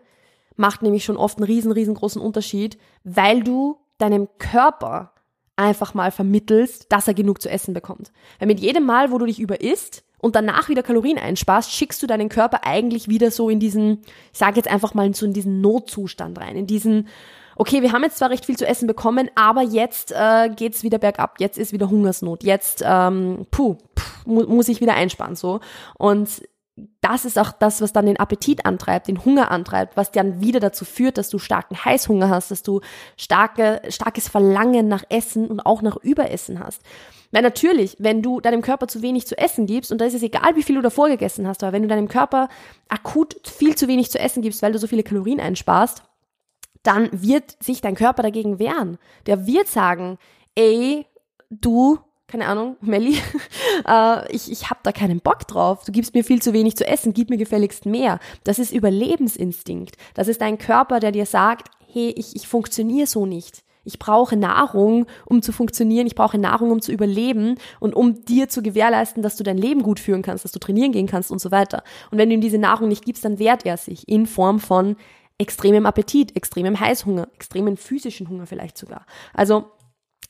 macht 0.56 0.82
nämlich 0.82 1.06
schon 1.06 1.18
oft 1.18 1.38
einen 1.38 1.46
riesen, 1.46 1.72
riesengroßen 1.72 2.22
Unterschied, 2.22 2.80
weil 3.04 3.44
du 3.44 3.78
deinem 3.98 4.28
Körper 4.40 5.14
einfach 5.56 5.94
mal 5.94 6.12
vermittelst, 6.12 6.92
dass 6.92 7.08
er 7.08 7.14
genug 7.14 7.42
zu 7.42 7.50
essen 7.50 7.74
bekommt. 7.74 8.12
Weil 8.40 8.48
mit 8.48 8.60
jedem 8.60 8.86
Mal, 8.86 9.12
wo 9.12 9.18
du 9.18 9.26
dich 9.26 9.40
überisst, 9.40 10.05
und 10.20 10.36
danach 10.36 10.70
wieder 10.70 10.84
Kalorien 10.84 11.18
einsparst, 11.18 11.72
schickst 11.72 12.02
du 12.02 12.08
deinen 12.08 12.30
Körper 12.30 12.62
eigentlich 12.64 13.08
wieder 13.08 13.32
so 13.32 13.50
in 13.50 13.60
diesen, 13.60 14.02
ich 14.32 14.40
sage 14.40 14.58
jetzt 14.58 14.70
einfach 14.70 14.94
mal 14.94 15.14
so 15.14 15.26
in 15.26 15.34
diesen 15.34 15.62
Notzustand 15.62 16.40
rein, 16.40 16.56
in 16.56 16.68
diesen, 16.68 17.08
okay, 17.56 17.82
wir 17.82 17.92
haben 17.92 18.04
jetzt 18.04 18.18
zwar 18.18 18.30
recht 18.30 18.46
viel 18.46 18.58
zu 18.58 18.68
essen 18.68 18.88
bekommen, 18.88 19.30
aber 19.36 19.62
jetzt 19.62 20.12
äh, 20.12 20.50
geht's 20.50 20.84
wieder 20.84 20.98
bergab, 20.98 21.40
jetzt 21.40 21.58
ist 21.58 21.74
wieder 21.74 21.90
Hungersnot, 21.90 22.44
jetzt 22.44 22.84
ähm, 22.86 23.46
puh, 23.52 23.78
puh 23.96 24.06
mu 24.26 24.44
muss 24.44 24.68
ich 24.68 24.82
wieder 24.82 24.96
einsparen 24.96 25.36
so. 25.36 25.60
Und 25.98 26.42
das 27.00 27.24
ist 27.24 27.40
auch 27.40 27.52
das, 27.54 27.82
was 27.82 27.94
dann 27.94 28.06
den 28.06 28.20
Appetit 28.20 28.66
antreibt, 28.66 29.08
den 29.08 29.24
Hunger 29.24 29.50
antreibt, 29.50 29.96
was 29.96 30.12
dann 30.12 30.42
wieder 30.42 30.60
dazu 30.60 30.84
führt, 30.84 31.18
dass 31.18 31.30
du 31.30 31.40
starken 31.40 31.86
Heißhunger 31.86 32.30
hast, 32.30 32.52
dass 32.52 32.64
du 32.64 32.82
starke, 33.16 33.82
starkes 33.88 34.28
Verlangen 34.28 34.90
nach 34.90 35.04
Essen 35.10 35.48
und 35.48 35.62
auch 35.62 35.82
nach 35.82 35.96
Überessen 35.98 36.60
hast. 36.60 36.82
Weil 37.32 37.44
natürlich, 37.44 37.96
wenn 38.00 38.22
du 38.22 38.42
deinem 38.42 38.62
Körper 38.62 38.88
zu 38.88 39.02
wenig 39.02 39.26
zu 39.26 39.38
essen 39.38 39.68
gibst, 39.68 39.92
und 39.92 40.00
da 40.00 40.06
ist 40.06 40.16
es 40.16 40.24
egal, 40.24 40.56
wie 40.56 40.64
viel 40.64 40.76
du 40.76 40.82
davor 40.82 41.08
gegessen 41.08 41.48
hast, 41.48 41.64
aber 41.64 41.74
wenn 41.74 41.84
du 41.84 41.88
deinem 41.88 42.10
Körper 42.10 42.50
akut 42.90 43.36
viel 43.46 43.76
zu 43.76 43.88
wenig 43.88 44.12
zu 44.12 44.20
essen 44.20 44.42
gibst, 44.42 44.62
weil 44.62 44.74
du 44.74 44.80
so 44.80 44.88
viele 44.88 45.04
Kalorien 45.04 45.40
einsparst, 45.40 46.04
dann 46.84 47.10
wird 47.12 47.62
sich 47.64 47.82
dein 47.82 47.96
Körper 47.96 48.22
dagegen 48.22 48.60
wehren. 48.60 48.98
Der 49.26 49.48
wird 49.48 49.68
sagen, 49.68 50.18
ey, 50.56 51.06
du, 51.50 52.00
keine 52.28 52.48
Ahnung, 52.48 52.78
Melli, 52.82 53.18
äh, 53.88 54.32
ich, 54.32 54.52
ich 54.52 54.70
hab 54.70 54.84
da 54.84 54.92
keinen 54.92 55.20
Bock 55.20 55.48
drauf. 55.48 55.84
Du 55.86 55.92
gibst 55.92 56.14
mir 56.14 56.24
viel 56.24 56.42
zu 56.42 56.54
wenig 56.54 56.76
zu 56.76 56.88
essen, 56.88 57.14
gib 57.14 57.30
mir 57.30 57.38
gefälligst 57.38 57.86
mehr. 57.86 58.20
Das 58.44 58.60
ist 58.60 58.74
Überlebensinstinkt. 58.74 59.96
Das 60.14 60.28
ist 60.28 60.42
dein 60.42 60.58
Körper, 60.58 61.00
der 61.00 61.12
dir 61.12 61.26
sagt, 61.26 61.70
hey, 61.92 62.14
ich, 62.18 62.36
ich 62.36 62.48
funktioniere 62.48 63.08
so 63.08 63.26
nicht. 63.26 63.64
Ich 63.86 64.00
brauche 64.00 64.36
Nahrung, 64.36 65.06
um 65.26 65.44
zu 65.44 65.52
funktionieren. 65.52 66.08
Ich 66.08 66.16
brauche 66.16 66.40
Nahrung, 66.40 66.72
um 66.72 66.82
zu 66.82 66.92
überleben 66.92 67.56
und 67.80 67.96
um 67.96 68.26
dir 68.26 68.50
zu 68.50 68.64
gewährleisten, 68.64 69.22
dass 69.22 69.38
du 69.38 69.44
dein 69.44 69.60
Leben 69.60 69.84
gut 69.84 70.00
führen 70.00 70.24
kannst, 70.24 70.44
dass 70.44 70.52
du 70.52 70.60
trainieren 70.60 70.92
gehen 70.92 71.08
kannst 71.08 71.32
und 71.32 71.40
so 71.40 71.52
weiter. 71.52 71.84
Und 72.10 72.18
wenn 72.18 72.30
du 72.30 72.36
ihm 72.36 72.42
diese 72.42 72.58
Nahrung 72.58 72.90
nicht 72.90 73.06
gibst, 73.06 73.24
dann 73.24 73.38
wehrt 73.38 73.66
er 73.66 73.78
sich 73.78 74.10
in 74.10 74.26
Form 74.26 74.60
von 74.60 74.96
extremem 75.38 75.86
Appetit, 75.86 76.36
extremem 76.36 76.80
Heißhunger, 76.80 77.28
extremen 77.36 77.78
physischen 77.78 78.30
Hunger 78.30 78.48
vielleicht 78.48 78.78
sogar. 78.78 79.06
Also 79.34 79.66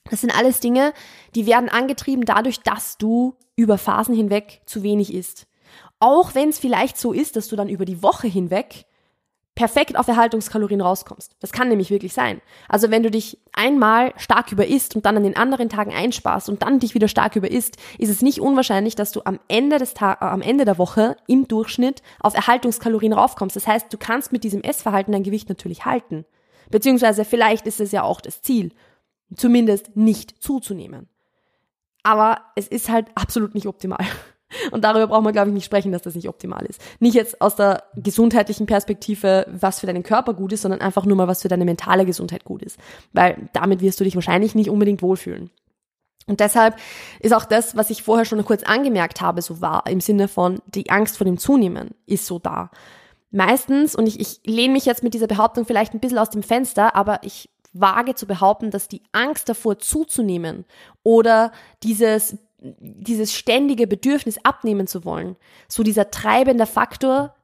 das 0.10 0.22
sind 0.22 0.38
alles 0.38 0.60
Dinge, 0.60 0.94
die 1.34 1.46
werden 1.46 1.70
angetrieben 1.70 2.26
dadurch, 2.26 2.62
dass 2.62 2.98
du 2.98 3.36
über 3.56 3.78
Phasen 3.78 4.16
hinweg 4.16 4.62
zu 4.66 4.84
wenig 4.84 5.14
isst. 5.14 5.48
Auch 6.00 6.36
wenn 6.36 6.50
es 6.50 6.60
vielleicht 6.60 6.98
so 6.98 7.14
ist, 7.14 7.36
dass 7.36 7.48
du 7.48 7.56
dann 7.56 7.70
über 7.70 7.86
die 7.86 8.04
Woche 8.04 8.28
hinweg 8.28 8.86
perfekt 9.56 9.98
auf 9.98 10.10
Erhaltungskalorien 10.10 10.82
rauskommst. 10.82 11.32
Das 11.40 11.54
kann 11.54 11.70
nämlich 11.70 11.90
wirklich 11.90 12.14
sein. 12.14 12.42
Also 12.68 12.92
wenn 12.92 13.04
du 13.04 13.10
dich 13.10 13.40
einmal 13.54 14.14
stark 14.18 14.52
überisst 14.52 14.98
und 14.98 15.06
dann 15.06 15.16
an 15.16 15.24
den 15.24 15.38
anderen 15.38 15.70
Tagen 15.70 15.94
einsparst 15.94 16.50
und 16.50 16.62
dann 16.62 16.80
dich 16.80 16.94
wieder 16.94 17.08
stark 17.08 17.38
überisst, 17.38 17.78
ist 17.98 18.10
es 18.10 18.22
nicht 18.22 18.42
unwahrscheinlich, 18.42 18.96
dass 18.96 19.14
du 19.14 19.22
am 19.24 19.40
Ende 19.48 19.78
des 19.78 19.94
Ta 19.94 20.14
äh, 20.14 20.26
am 20.26 20.42
Ende 20.42 20.66
der 20.66 20.78
Woche 20.78 21.16
im 21.28 21.48
Durchschnitt 21.48 22.04
auf 22.20 22.36
Erhaltungskalorien 22.36 23.14
raufkommst. 23.14 23.56
Das 23.56 23.66
heißt, 23.66 23.92
du 23.92 23.98
kannst 23.98 24.34
mit 24.34 24.44
diesem 24.44 24.62
Essverhalten 24.62 25.14
dein 25.14 25.24
Gewicht 25.24 25.48
natürlich 25.48 25.86
halten. 25.86 26.26
Beziehungsweise 26.70 27.24
vielleicht 27.24 27.66
ist 27.66 27.80
es 27.80 27.94
ja 27.94 28.04
auch 28.04 28.20
das 28.20 28.42
Ziel, 28.42 28.74
zumindest 29.36 29.96
nicht 29.96 30.44
zuzunehmen. 30.44 31.08
Aber 32.04 32.42
es 32.56 32.68
ist 32.68 32.90
halt 32.90 33.08
absolut 33.16 33.56
nicht 33.56 33.68
optimal. 33.68 34.06
Und 34.72 34.84
darüber 34.84 35.08
braucht 35.08 35.24
man, 35.24 35.34
glaube 35.34 35.50
ich, 35.50 35.54
nicht 35.54 35.66
sprechen, 35.66 35.92
dass 35.92 36.04
das 36.04 36.16
nicht 36.16 36.30
optimal 36.30 36.66
ist. 36.66 36.80
Nicht 37.00 37.16
jetzt 37.16 37.42
aus 37.42 37.56
der 37.56 37.84
gesundheitlichen 37.96 38.68
Perspektive, 38.68 39.46
was 39.50 39.80
für 39.80 39.88
deinen 39.88 40.04
Körper 40.04 40.34
gut 40.34 40.54
ist, 40.54 40.62
sondern 40.62 40.82
einfach 40.82 41.06
nur 41.06 41.18
mal, 41.18 41.28
was 41.28 41.42
für 41.42 41.48
deine 41.48 41.66
mentale 41.66 42.06
Gesundheit 42.06 42.46
gut 42.46 42.62
ist. 42.62 42.80
Weil 43.12 43.50
damit 43.54 43.82
wirst 43.82 44.00
du 44.00 44.04
dich 44.04 44.16
wahrscheinlich 44.16 44.56
nicht 44.56 44.70
unbedingt 44.70 45.02
wohlfühlen. 45.02 45.50
Und 46.28 46.40
deshalb 46.40 46.76
ist 47.20 47.34
auch 47.34 47.46
das, 47.46 47.76
was 47.76 47.90
ich 47.90 48.04
vorher 48.04 48.26
schon 48.26 48.44
kurz 48.46 48.64
angemerkt 48.64 49.22
habe, 49.22 49.42
so 49.42 49.62
wahr, 49.62 49.84
im 49.88 50.02
Sinne 50.02 50.28
von 50.28 50.60
die 50.66 50.90
Angst 50.90 51.18
vor 51.18 51.26
dem 51.26 51.38
Zunehmen 51.38 51.92
ist 52.06 52.26
so 52.26 52.40
da. 52.40 52.72
meistens, 53.32 53.96
und 53.96 54.08
ich, 54.08 54.20
ich 54.20 54.40
lehne 54.46 54.74
mich 54.74 54.86
jetzt 54.86 55.04
mit 55.04 55.14
dieser 55.14 55.28
Behauptung 55.28 55.66
vielleicht 55.66 55.94
ein 55.94 56.00
bisschen 56.00 56.18
aus 56.18 56.30
dem 56.30 56.44
Fenster, 56.44 56.96
aber 56.96 57.20
ich 57.24 57.50
wage 57.76 58.16
zu 58.16 58.26
behaupten, 58.26 58.72
dass 58.72 58.88
die 58.88 59.04
Angst 59.12 59.50
davor 59.50 59.78
zuzunehmen 59.80 60.66
oder 61.04 61.52
dieses, 61.84 62.38
dieses 62.60 63.34
ständige 63.34 63.86
Bedürfnis 63.86 64.40
abnehmen 64.44 64.88
zu 64.88 65.06
wollen, 65.06 65.36
so 65.68 65.84
dieser 65.84 66.10
treibende 66.10 66.66
Faktor 66.66 67.36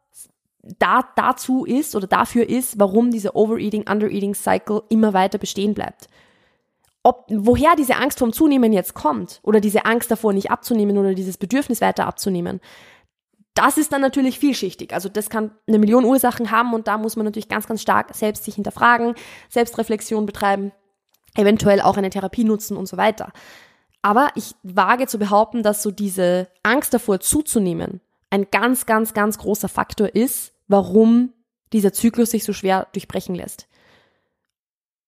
da, 0.64 1.04
dazu 1.16 1.66
ist 1.66 1.96
oder 1.96 2.08
dafür 2.08 2.48
ist, 2.48 2.80
warum 2.80 3.12
dieser 3.12 3.36
Overeating, 3.36 3.90
Undereating 3.90 4.34
Cycle 4.34 4.84
immer 4.90 5.14
weiter 5.14 5.38
bestehen 5.38 5.74
bleibt. 5.74 6.08
Ob, 7.04 7.26
woher 7.30 7.76
diese 7.76 7.96
Angst 7.96 8.20
vom 8.20 8.32
Zunehmen 8.32 8.74
jetzt 8.74 8.94
kommt 8.94 9.40
oder 9.44 9.60
diese 9.60 9.86
Angst 9.86 10.12
davor 10.12 10.34
nicht 10.34 10.52
abzunehmen 10.52 10.98
oder 10.98 11.16
dieses 11.16 11.38
Bedürfnis 11.38 11.82
weiter 11.82 12.06
abzunehmen, 12.06 12.62
das 13.54 13.78
ist 13.78 13.92
dann 13.92 14.02
natürlich 14.02 14.40
vielschichtig. 14.40 14.94
Also 14.94 15.10
das 15.10 15.30
kann 15.30 15.52
eine 15.68 15.80
Million 15.80 16.06
Ursachen 16.06 16.52
haben 16.52 16.74
und 16.74 16.88
da 16.88 16.98
muss 16.98 17.16
man 17.16 17.26
natürlich 17.26 17.50
ganz, 17.50 17.68
ganz 17.68 17.82
stark 17.82 18.16
selbst 18.16 18.46
sich 18.46 18.56
hinterfragen, 18.56 19.16
Selbstreflexion 19.50 20.26
betreiben, 20.26 20.72
eventuell 21.36 21.82
auch 21.82 21.98
eine 21.98 22.10
Therapie 22.10 22.44
nutzen 22.44 22.78
und 22.78 22.88
so 22.88 22.98
weiter. 22.98 23.32
Aber 24.02 24.30
ich 24.36 24.56
wage 24.64 25.08
zu 25.08 25.20
behaupten, 25.20 25.64
dass 25.64 25.84
so 25.84 25.92
diese 25.92 26.48
Angst 26.64 26.94
davor 26.94 27.20
zuzunehmen 27.20 28.02
ein 28.30 28.48
ganz, 28.50 28.86
ganz, 28.86 29.14
ganz 29.14 29.38
großer 29.38 29.70
Faktor 29.70 30.16
ist, 30.16 30.54
warum 30.68 31.34
dieser 31.74 31.94
Zyklus 31.94 32.32
sich 32.32 32.44
so 32.44 32.54
schwer 32.54 32.88
durchbrechen 32.94 33.36
lässt. 33.36 33.68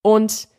Und 0.01 0.49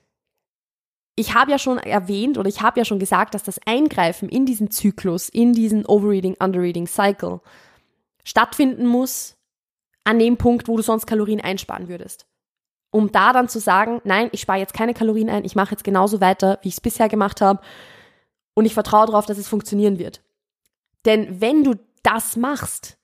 ich 1.16 1.34
habe 1.34 1.50
ja 1.50 1.58
schon 1.58 1.78
erwähnt 1.78 2.38
oder 2.38 2.48
ich 2.48 2.62
habe 2.62 2.80
ja 2.80 2.84
schon 2.84 2.98
gesagt, 2.98 3.34
dass 3.34 3.42
das 3.44 3.60
Eingreifen 3.66 4.28
in 4.28 4.46
diesen 4.46 4.70
Zyklus, 4.70 5.28
in 5.28 5.52
diesen 5.52 5.86
Overeating, 5.86 6.36
Undereating 6.40 6.86
Cycle 6.86 7.40
stattfinden 8.24 8.86
muss 8.86 9.36
an 10.02 10.18
dem 10.18 10.36
Punkt, 10.36 10.68
wo 10.68 10.76
du 10.76 10.82
sonst 10.82 11.06
Kalorien 11.06 11.40
einsparen 11.40 11.88
würdest. 11.88 12.26
Um 12.90 13.10
da 13.10 13.32
dann 13.32 13.48
zu 13.48 13.58
sagen, 13.58 14.00
nein, 14.04 14.28
ich 14.32 14.42
spare 14.42 14.58
jetzt 14.58 14.74
keine 14.74 14.94
Kalorien 14.94 15.30
ein, 15.30 15.44
ich 15.44 15.56
mache 15.56 15.72
jetzt 15.72 15.84
genauso 15.84 16.20
weiter, 16.20 16.58
wie 16.62 16.68
ich 16.68 16.74
es 16.74 16.80
bisher 16.80 17.08
gemacht 17.08 17.40
habe 17.40 17.60
und 18.54 18.66
ich 18.66 18.74
vertraue 18.74 19.06
darauf, 19.06 19.26
dass 19.26 19.38
es 19.38 19.48
funktionieren 19.48 19.98
wird. 19.98 20.22
Denn 21.04 21.40
wenn 21.40 21.64
du 21.64 21.74
das 22.02 22.36
machst, 22.36 22.98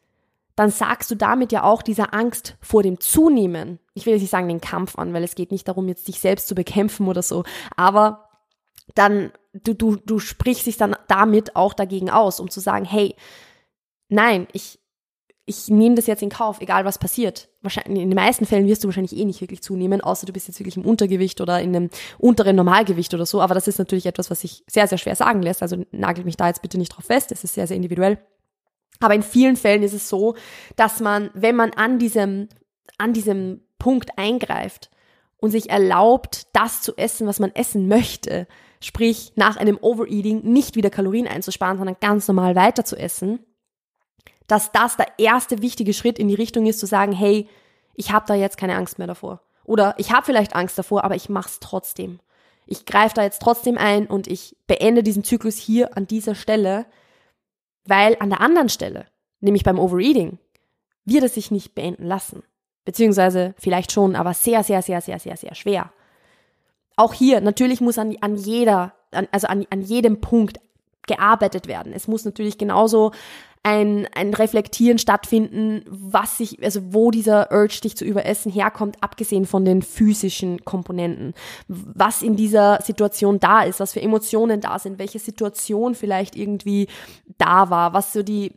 dann 0.55 0.71
sagst 0.71 1.11
du 1.11 1.15
damit 1.15 1.53
ja 1.53 1.65
auch 1.65 1.83
dieser 1.83 2.13
Angst 2.15 2.57
vor 2.61 2.83
dem 2.83 3.01
Zunehmen, 3.01 3.79
ich 3.95 4.07
will 4.07 4.13
jetzt 4.13 4.23
nicht 4.23 4.31
sagen 4.31 4.49
den 4.49 4.61
Kampf 4.61 4.99
an, 4.99 5.13
weil 5.13 5.25
es 5.25 5.35
geht 5.35 5.53
nicht 5.53 5.67
darum, 5.67 5.89
jetzt 5.89 6.07
dich 6.07 6.21
selbst 6.21 6.49
zu 6.49 6.55
bekämpfen 6.55 7.09
oder 7.09 7.23
so, 7.23 7.45
aber 7.77 8.29
dann, 8.95 9.33
du, 9.53 9.75
du, 9.75 9.97
du 9.97 10.19
sprichst 10.19 10.67
dich 10.67 10.77
dann 10.77 10.97
damit 11.09 11.57
auch 11.57 11.75
dagegen 11.75 12.11
aus, 12.11 12.41
um 12.41 12.51
zu 12.51 12.61
sagen, 12.61 12.85
hey, 12.85 13.15
nein, 14.09 14.49
ich, 14.53 14.80
ich 15.51 15.69
nehme 15.69 15.97
das 15.97 16.07
jetzt 16.07 16.23
in 16.23 16.29
Kauf, 16.29 16.61
egal 16.61 16.85
was 16.85 16.99
passiert. 16.99 17.49
Wahrscheinlich, 17.61 18.01
in 18.01 18.09
den 18.09 18.17
meisten 18.17 18.47
Fällen 18.47 18.69
wirst 18.69 18.85
du 18.85 18.89
wahrscheinlich 18.89 19.17
eh 19.17 19.25
nicht 19.25 19.41
wirklich 19.41 19.63
zunehmen, 19.63 20.01
außer 20.01 20.25
du 20.25 20.33
bist 20.33 20.47
jetzt 20.47 20.61
wirklich 20.61 20.77
im 20.77 20.87
Untergewicht 20.87 21.41
oder 21.41 21.61
in 21.61 21.75
einem 21.75 21.91
unteren 22.19 22.55
Normalgewicht 22.55 23.13
oder 23.13 23.27
so. 23.27 23.43
Aber 23.43 23.55
das 23.55 23.67
ist 23.67 23.79
natürlich 23.79 24.07
etwas, 24.07 24.31
was 24.31 24.43
sich 24.43 24.63
sehr, 24.71 24.87
sehr 24.87 24.97
schwer 24.97 25.17
sagen 25.17 25.43
lässt. 25.43 25.61
Also 25.61 25.85
nagelt 25.91 26.25
mich 26.25 26.37
da 26.37 26.47
jetzt 26.47 26.63
bitte 26.63 26.79
nicht 26.79 26.91
drauf 26.91 27.05
fest. 27.05 27.33
Es 27.33 27.43
ist 27.43 27.55
sehr, 27.55 27.67
sehr 27.67 27.77
individuell. 27.77 28.19
Aber 29.01 29.15
in 29.15 29.25
vielen 29.25 29.57
Fällen 29.57 29.83
ist 29.83 29.93
es 29.93 30.09
so, 30.09 30.37
dass 30.77 31.01
man, 31.01 31.31
wenn 31.35 31.57
man 31.57 31.73
an 31.73 31.99
diesem, 31.99 32.49
an 32.97 33.13
diesem 33.13 33.63
Punkt 33.81 34.11
eingreift 34.17 34.89
und 35.39 35.51
sich 35.51 35.69
erlaubt, 35.69 36.47
das 36.53 36.81
zu 36.81 36.97
essen, 36.97 37.27
was 37.27 37.41
man 37.41 37.53
essen 37.57 37.89
möchte, 37.89 38.47
sprich 38.81 39.33
nach 39.35 39.57
einem 39.57 39.79
Overeating 39.81 40.43
nicht 40.45 40.77
wieder 40.77 40.91
Kalorien 40.91 41.27
einzusparen, 41.27 41.79
sondern 41.79 41.97
ganz 42.01 42.29
normal 42.29 42.55
weiter 42.55 42.85
zu 42.85 42.97
essen, 42.97 43.41
dass 44.51 44.73
das 44.73 44.97
der 44.97 45.07
erste 45.19 45.63
wichtige 45.63 45.93
Schritt 45.95 46.19
in 46.19 46.29
die 46.29 46.35
Richtung 46.35 46.67
ist, 46.67 46.81
zu 46.81 46.87
sagen, 46.87 47.13
hey, 47.13 47.49
ich 47.95 48.13
habe 48.13 48.27
da 48.27 48.35
jetzt 48.35 48.57
keine 48.57 48.77
Angst 48.77 48.99
mehr 48.99 49.07
davor. 49.07 49.43
Oder 49.65 49.95
ich 49.99 50.13
habe 50.13 50.27
vielleicht 50.27 50.57
Angst 50.57 50.79
davor, 50.79 51.05
aber 51.05 51.15
ich 51.15 51.29
mach's 51.29 51.61
trotzdem. 51.61 52.19
Ich 52.67 52.87
greife 52.87 53.15
da 53.15 53.23
jetzt 53.23 53.43
trotzdem 53.43 53.79
ein 53.79 54.07
und 54.07 54.27
ich 54.27 54.57
beende 54.67 55.03
diesen 55.03 55.23
Zyklus 55.23 55.57
hier 55.57 55.97
an 55.97 56.07
dieser 56.07 56.35
Stelle, 56.35 56.87
weil 57.85 58.17
an 58.21 58.31
der 58.31 58.41
anderen 58.41 58.69
Stelle, 58.69 59.07
nämlich 59.41 59.63
beim 59.63 59.79
Overeating, 59.79 60.39
wird 61.05 61.25
es 61.25 61.35
sich 61.35 61.51
nicht 61.51 61.75
beenden 61.75 62.07
lassen. 62.07 62.43
Beziehungsweise 62.85 63.55
vielleicht 63.59 63.93
schon, 63.93 64.17
aber 64.17 64.35
sehr, 64.35 64.65
sehr, 64.65 64.83
sehr, 64.83 65.01
sehr, 65.01 65.19
sehr, 65.19 65.37
sehr 65.37 65.55
schwer. 65.55 65.93
Auch 66.97 67.15
hier, 67.15 67.41
natürlich 67.41 67.81
muss 67.81 67.99
an, 67.99 68.17
an 68.21 68.37
jeder, 68.37 68.95
an, 69.13 69.29
also 69.31 69.47
an, 69.47 69.67
an 69.71 69.83
jedem 69.83 70.21
Punkt 70.21 70.59
gearbeitet 71.07 71.67
werden. 71.67 71.93
Es 71.93 72.09
muss 72.09 72.25
natürlich 72.25 72.59
genauso 72.59 73.13
ein, 73.63 74.09
ein 74.15 74.33
Reflektieren 74.33 74.99
stattfinden, 74.99 75.85
was 75.87 76.39
sich, 76.39 76.63
also 76.63 76.95
wo 76.95 77.11
dieser 77.11 77.53
Urge, 77.53 77.81
dich 77.83 77.95
zu 77.95 78.07
überessen, 78.07 78.51
herkommt, 78.51 78.97
abgesehen 79.03 79.45
von 79.45 79.67
den 79.67 79.83
physischen 79.83 80.65
Komponenten. 80.65 81.35
Was 81.69 82.23
in 82.23 82.37
dieser 82.37 82.81
Situation 82.83 83.39
da 83.39 83.63
ist, 83.63 83.79
was 83.79 83.93
für 83.93 84.01
Emotionen 84.01 84.63
da 84.63 84.79
sind, 84.79 84.99
welche 84.99 85.19
Situation 85.19 85.95
vielleicht 85.95 86.37
irgendwie 86.37 86.89
da 87.37 87.69
war, 87.69 87.93
was 87.93 88.15
so 88.15 88.23
die, 88.23 88.55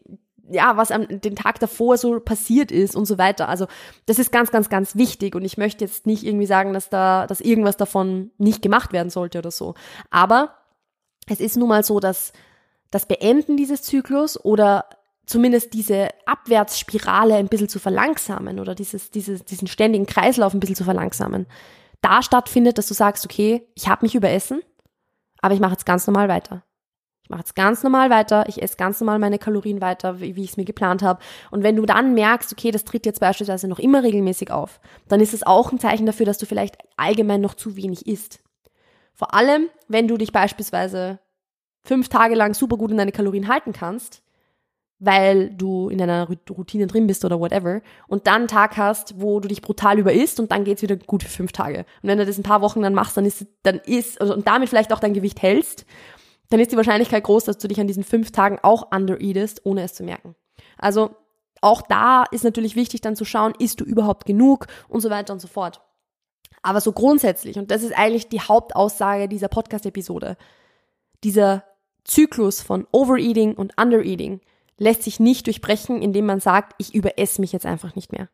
ja, 0.50 0.78
was 0.78 0.92
am 0.92 1.06
den 1.08 1.36
Tag 1.36 1.60
davor 1.60 1.98
so 1.98 2.22
passiert 2.22 2.72
ist 2.72 2.96
und 2.96 3.06
so 3.06 3.18
weiter. 3.18 3.50
Also 3.50 3.68
das 4.06 4.20
ist 4.20 4.32
ganz, 4.32 4.52
ganz, 4.52 4.70
ganz 4.70 4.96
wichtig 4.96 5.36
und 5.36 5.44
ich 5.44 5.58
möchte 5.58 5.84
jetzt 5.84 6.06
nicht 6.06 6.24
irgendwie 6.24 6.46
sagen, 6.46 6.72
dass 6.72 6.90
da, 6.90 7.28
dass 7.28 7.42
irgendwas 7.42 7.76
davon 7.76 8.32
nicht 8.38 8.62
gemacht 8.62 8.94
werden 8.94 9.10
sollte 9.10 9.40
oder 9.40 9.52
so. 9.52 9.74
Aber 10.12 10.56
es 11.28 11.42
ist 11.42 11.58
nun 11.58 11.70
mal 11.70 11.84
so, 11.84 12.00
dass 12.00 12.32
das 12.94 13.08
Beenden 13.08 13.58
dieses 13.58 13.82
Zyklus 13.82 14.44
oder 14.44 14.86
zumindest 15.26 15.74
diese 15.74 16.10
Abwärtsspirale 16.26 17.36
ein 17.36 17.48
bisschen 17.48 17.70
zu 17.70 17.80
verlangsamen 17.80 18.60
oder 18.60 18.76
dieses, 18.76 19.10
dieses, 19.10 19.44
diesen 19.46 19.68
ständigen 19.68 20.06
Kreislauf 20.06 20.54
ein 20.54 20.60
bisschen 20.60 20.76
zu 20.76 20.84
verlangsamen, 20.84 21.48
da 22.02 22.22
stattfindet, 22.22 22.78
dass 22.78 22.88
du 22.88 22.94
sagst, 22.94 23.26
okay, 23.26 23.68
ich 23.76 23.88
habe 23.88 24.06
mich 24.06 24.14
überessen, 24.14 24.62
aber 25.42 25.54
ich 25.54 25.60
mache 25.60 25.72
jetzt 25.72 25.86
ganz 25.86 26.06
normal 26.06 26.28
weiter. 26.28 26.64
Ich 27.24 27.30
mache 27.30 27.40
jetzt 27.40 27.56
ganz 27.56 27.82
normal 27.84 28.10
weiter, 28.10 28.44
ich 28.50 28.62
esse 28.62 28.76
ganz 28.76 29.00
normal 29.00 29.18
meine 29.18 29.40
Kalorien 29.40 29.80
weiter, 29.80 30.20
wie, 30.20 30.36
wie 30.36 30.44
ich 30.44 30.52
es 30.52 30.58
mir 30.58 30.66
geplant 30.66 31.02
habe. 31.02 31.22
Und 31.52 31.64
wenn 31.64 31.78
du 31.78 31.86
dann 31.86 32.14
merkst, 32.14 32.52
okay, 32.52 32.72
das 32.72 32.84
tritt 32.84 33.06
jetzt 33.06 33.22
beispielsweise 33.22 33.70
noch 33.70 33.80
immer 33.80 34.04
regelmäßig 34.04 34.52
auf, 34.52 34.82
dann 35.08 35.22
ist 35.22 35.34
es 35.34 35.44
auch 35.44 35.72
ein 35.72 35.80
Zeichen 35.80 36.06
dafür, 36.06 36.26
dass 36.26 36.38
du 36.38 36.46
vielleicht 36.46 36.78
allgemein 36.98 37.40
noch 37.40 37.54
zu 37.54 37.78
wenig 37.78 38.08
isst. 38.08 38.40
Vor 39.14 39.34
allem, 39.34 39.70
wenn 39.88 40.10
du 40.10 40.18
dich 40.18 40.34
beispielsweise 40.34 41.20
fünf 41.84 42.10
Tage 42.10 42.36
lang 42.36 42.54
super 42.54 42.78
gut 42.78 42.92
in 42.92 42.98
deine 42.98 43.12
Kalorien 43.12 43.48
halten 43.48 43.74
kannst, 43.74 44.22
weil 45.00 45.50
du 45.50 45.90
in 45.90 45.98
deiner 45.98 46.28
Routine 46.50 46.88
drin 46.88 47.08
bist 47.08 47.26
oder 47.26 47.40
whatever, 47.40 47.82
und 48.08 48.26
dann 48.26 48.42
einen 48.42 48.48
Tag 48.48 48.78
hast, 48.78 49.20
wo 49.20 49.40
du 49.42 49.50
dich 49.50 49.62
brutal 49.62 50.00
überisst 50.00 50.40
und 50.40 50.52
dann 50.52 50.64
geht's 50.64 50.82
wieder 50.82 50.96
gut 50.96 51.24
für 51.24 51.30
fünf 51.30 51.52
Tage. 51.52 51.80
Und 52.02 52.10
wenn 52.10 52.18
du 52.18 52.26
das 52.26 52.38
ein 52.38 52.44
paar 52.44 52.62
Wochen 52.62 52.82
dann 52.82 52.94
machst, 52.94 53.18
dann 53.18 53.26
ist, 53.26 53.46
dann 53.64 53.80
ist, 53.80 54.22
also, 54.22 54.34
und 54.34 54.48
damit 54.48 54.70
vielleicht 54.70 54.94
auch 54.94 55.00
dein 55.00 55.14
Gewicht 55.14 55.42
hältst, 55.42 55.86
dann 56.50 56.60
ist 56.60 56.72
die 56.72 56.78
Wahrscheinlichkeit 56.78 57.24
groß, 57.24 57.46
dass 57.46 57.58
du 57.58 57.68
dich 57.68 57.82
an 57.82 57.88
diesen 57.88 58.04
fünf 58.04 58.32
Tagen 58.32 58.60
auch 58.62 58.92
undereatest, 58.96 59.66
ohne 59.66 59.84
es 59.84 59.94
zu 59.94 60.04
merken. 60.04 60.36
Also, 60.78 61.16
auch 61.62 61.82
da 61.82 62.24
ist 62.32 62.44
natürlich 62.44 62.76
wichtig 62.76 63.02
dann 63.02 63.16
zu 63.16 63.26
schauen, 63.26 63.54
isst 63.58 63.82
du 63.82 63.86
überhaupt 63.86 64.26
genug 64.26 64.68
und 64.88 65.02
so 65.02 65.10
weiter 65.10 65.34
und 65.34 65.40
so 65.40 65.48
fort. 65.48 65.82
Aber 66.62 66.80
so 66.80 66.94
grundsätzlich, 66.94 67.58
und 67.58 67.72
das 67.72 67.84
ist 67.84 67.98
eigentlich 67.98 68.30
die 68.30 68.42
Hauptaussage 68.42 69.28
dieser 69.28 69.50
Podcast-Episode, 69.50 70.38
dieser 71.24 71.64
Zyklus 72.04 72.62
von 72.62 72.88
Overeating 72.92 73.56
und 73.56 73.80
Undereating 73.80 74.42
lässt 74.78 75.04
sich 75.04 75.20
nicht 75.20 75.48
durchbrechen, 75.48 76.02
indem 76.02 76.26
man 76.26 76.40
sagt, 76.40 76.74
ich 76.78 76.94
überesse 76.94 77.42
mich 77.42 77.52
jetzt 77.52 77.66
einfach 77.66 77.96
nicht 77.96 78.12
mehr. 78.12 78.30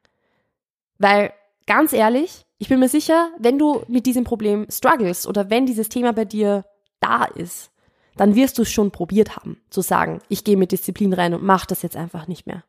Weil, 0.98 1.34
ganz 1.68 1.94
ehrlich, 1.94 2.46
ich 2.58 2.70
bin 2.70 2.80
mir 2.80 2.90
sicher, 2.90 3.30
wenn 3.38 3.60
du 3.60 3.84
mit 3.88 4.06
diesem 4.06 4.24
Problem 4.24 4.68
struggles 4.70 5.28
oder 5.28 5.50
wenn 5.50 5.66
dieses 5.66 5.90
Thema 5.90 6.14
bei 6.14 6.26
dir 6.26 6.66
da 7.00 7.26
ist, 7.26 7.72
dann 8.18 8.36
wirst 8.36 8.58
du 8.58 8.64
es 8.64 8.72
schon 8.72 8.92
probiert 8.92 9.38
haben, 9.38 9.62
zu 9.70 9.82
sagen, 9.82 10.20
ich 10.28 10.44
gehe 10.44 10.58
mit 10.58 10.72
Disziplin 10.72 11.14
rein 11.14 11.34
und 11.34 11.44
mach 11.44 11.66
das 11.66 11.84
jetzt 11.84 11.96
einfach 11.96 12.28
nicht 12.28 12.48
mehr. 12.48 12.64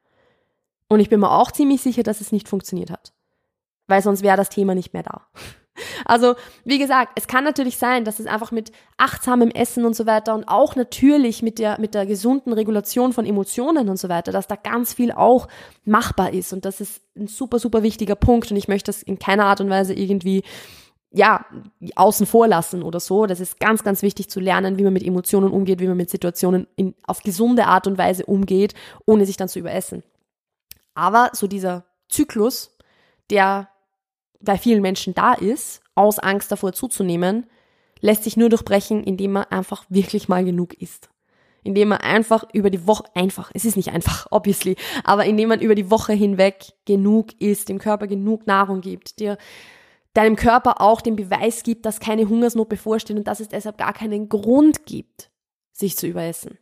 Und 0.88 1.00
ich 1.00 1.08
bin 1.08 1.20
mir 1.20 1.30
auch 1.30 1.50
ziemlich 1.50 1.80
sicher, 1.80 2.02
dass 2.02 2.20
es 2.20 2.32
nicht 2.32 2.48
funktioniert 2.48 2.90
hat. 2.90 3.12
Weil 3.88 4.02
sonst 4.02 4.22
wäre 4.22 4.36
das 4.36 4.48
Thema 4.48 4.74
nicht 4.74 4.92
mehr 4.92 5.02
da. 5.02 5.26
Also, 6.04 6.34
wie 6.64 6.78
gesagt, 6.78 7.12
es 7.16 7.26
kann 7.26 7.44
natürlich 7.44 7.78
sein, 7.78 8.04
dass 8.04 8.20
es 8.20 8.26
einfach 8.26 8.52
mit 8.52 8.72
achtsamem 8.96 9.50
Essen 9.50 9.84
und 9.84 9.94
so 9.94 10.06
weiter 10.06 10.34
und 10.34 10.44
auch 10.48 10.76
natürlich 10.76 11.42
mit 11.42 11.58
der, 11.58 11.80
mit 11.80 11.94
der 11.94 12.06
gesunden 12.06 12.52
Regulation 12.52 13.12
von 13.12 13.26
Emotionen 13.26 13.88
und 13.88 13.98
so 13.98 14.08
weiter, 14.08 14.32
dass 14.32 14.46
da 14.46 14.56
ganz 14.56 14.94
viel 14.94 15.12
auch 15.12 15.48
machbar 15.84 16.32
ist. 16.32 16.52
Und 16.52 16.64
das 16.64 16.80
ist 16.80 17.02
ein 17.16 17.26
super, 17.26 17.58
super 17.58 17.82
wichtiger 17.82 18.14
Punkt. 18.14 18.50
Und 18.50 18.56
ich 18.56 18.68
möchte 18.68 18.90
das 18.90 19.02
in 19.02 19.18
keiner 19.18 19.46
Art 19.46 19.60
und 19.60 19.70
Weise 19.70 19.94
irgendwie 19.94 20.42
ja, 21.12 21.44
außen 21.96 22.26
vor 22.26 22.46
lassen 22.46 22.82
oder 22.82 23.00
so. 23.00 23.26
Das 23.26 23.40
ist 23.40 23.58
ganz, 23.58 23.82
ganz 23.82 24.02
wichtig 24.02 24.30
zu 24.30 24.38
lernen, 24.38 24.78
wie 24.78 24.84
man 24.84 24.92
mit 24.92 25.02
Emotionen 25.02 25.50
umgeht, 25.50 25.80
wie 25.80 25.88
man 25.88 25.96
mit 25.96 26.10
Situationen 26.10 26.68
in, 26.76 26.94
auf 27.04 27.22
gesunde 27.22 27.66
Art 27.66 27.86
und 27.86 27.98
Weise 27.98 28.26
umgeht, 28.26 28.74
ohne 29.06 29.26
sich 29.26 29.36
dann 29.36 29.48
zu 29.48 29.58
überessen. 29.58 30.04
Aber 30.94 31.30
so 31.32 31.46
dieser 31.46 31.84
Zyklus, 32.08 32.76
der 33.30 33.69
bei 34.40 34.56
vielen 34.58 34.82
Menschen 34.82 35.14
da 35.14 35.34
ist, 35.34 35.82
aus 35.94 36.18
Angst 36.18 36.50
davor 36.50 36.72
zuzunehmen, 36.72 37.46
lässt 38.00 38.24
sich 38.24 38.36
nur 38.36 38.48
durchbrechen, 38.48 39.04
indem 39.04 39.32
man 39.32 39.44
einfach 39.44 39.84
wirklich 39.88 40.28
mal 40.28 40.44
genug 40.44 40.74
isst. 40.74 41.10
indem 41.62 41.88
man 41.88 41.98
einfach 41.98 42.44
über 42.54 42.70
die 42.70 42.86
Woche, 42.86 43.04
einfach, 43.14 43.50
es 43.52 43.66
ist 43.66 43.76
nicht 43.76 43.90
einfach, 43.90 44.26
obviously, 44.30 44.76
aber 45.04 45.26
indem 45.26 45.50
man 45.50 45.60
über 45.60 45.74
die 45.74 45.90
Woche 45.90 46.14
hinweg 46.14 46.72
genug 46.86 47.38
isst, 47.38 47.68
dem 47.68 47.78
Körper 47.78 48.06
genug 48.06 48.46
Nahrung 48.46 48.80
gibt, 48.80 49.20
dir 49.20 49.36
deinem 50.14 50.36
Körper 50.36 50.80
auch 50.80 51.02
den 51.02 51.16
Beweis 51.16 51.62
gibt, 51.62 51.86
dass 51.86 52.00
keine 52.00 52.28
Hungersnot 52.28 52.68
bevorsteht 52.68 53.16
und 53.16 53.28
dass 53.28 53.40
es 53.40 53.48
deshalb 53.48 53.78
gar 53.78 53.92
keinen 53.92 54.28
Grund 54.28 54.86
gibt, 54.86 55.30
sich 55.72 55.96
zu 55.96 56.06
überessen. 56.06 56.58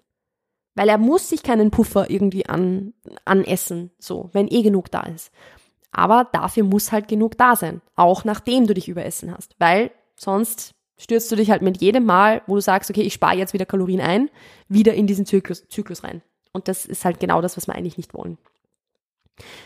Weil 0.74 0.88
er 0.88 0.98
muss 0.98 1.28
sich 1.28 1.42
keinen 1.42 1.70
Puffer 1.70 2.10
irgendwie 2.10 2.46
an, 2.46 2.92
anessen, 3.24 3.90
so, 3.98 4.30
wenn 4.32 4.48
eh 4.48 4.62
genug 4.62 4.90
da 4.90 5.02
ist. 5.02 5.30
Aber 5.90 6.28
dafür 6.32 6.64
muss 6.64 6.92
halt 6.92 7.08
genug 7.08 7.38
da 7.38 7.56
sein, 7.56 7.80
auch 7.96 8.24
nachdem 8.24 8.66
du 8.66 8.74
dich 8.74 8.88
überessen 8.88 9.32
hast, 9.34 9.56
weil 9.58 9.90
sonst 10.16 10.74
stürzt 10.98 11.30
du 11.30 11.36
dich 11.36 11.50
halt 11.50 11.62
mit 11.62 11.80
jedem 11.80 12.04
Mal, 12.04 12.42
wo 12.46 12.56
du 12.56 12.60
sagst, 12.60 12.90
okay, 12.90 13.02
ich 13.02 13.14
spare 13.14 13.36
jetzt 13.36 13.52
wieder 13.52 13.66
Kalorien 13.66 14.00
ein, 14.00 14.30
wieder 14.68 14.94
in 14.94 15.06
diesen 15.06 15.26
Zyklus, 15.26 15.66
Zyklus 15.68 16.04
rein. 16.04 16.22
Und 16.52 16.68
das 16.68 16.86
ist 16.86 17.04
halt 17.04 17.20
genau 17.20 17.40
das, 17.40 17.56
was 17.56 17.66
wir 17.66 17.74
eigentlich 17.74 17.96
nicht 17.96 18.14
wollen. 18.14 18.36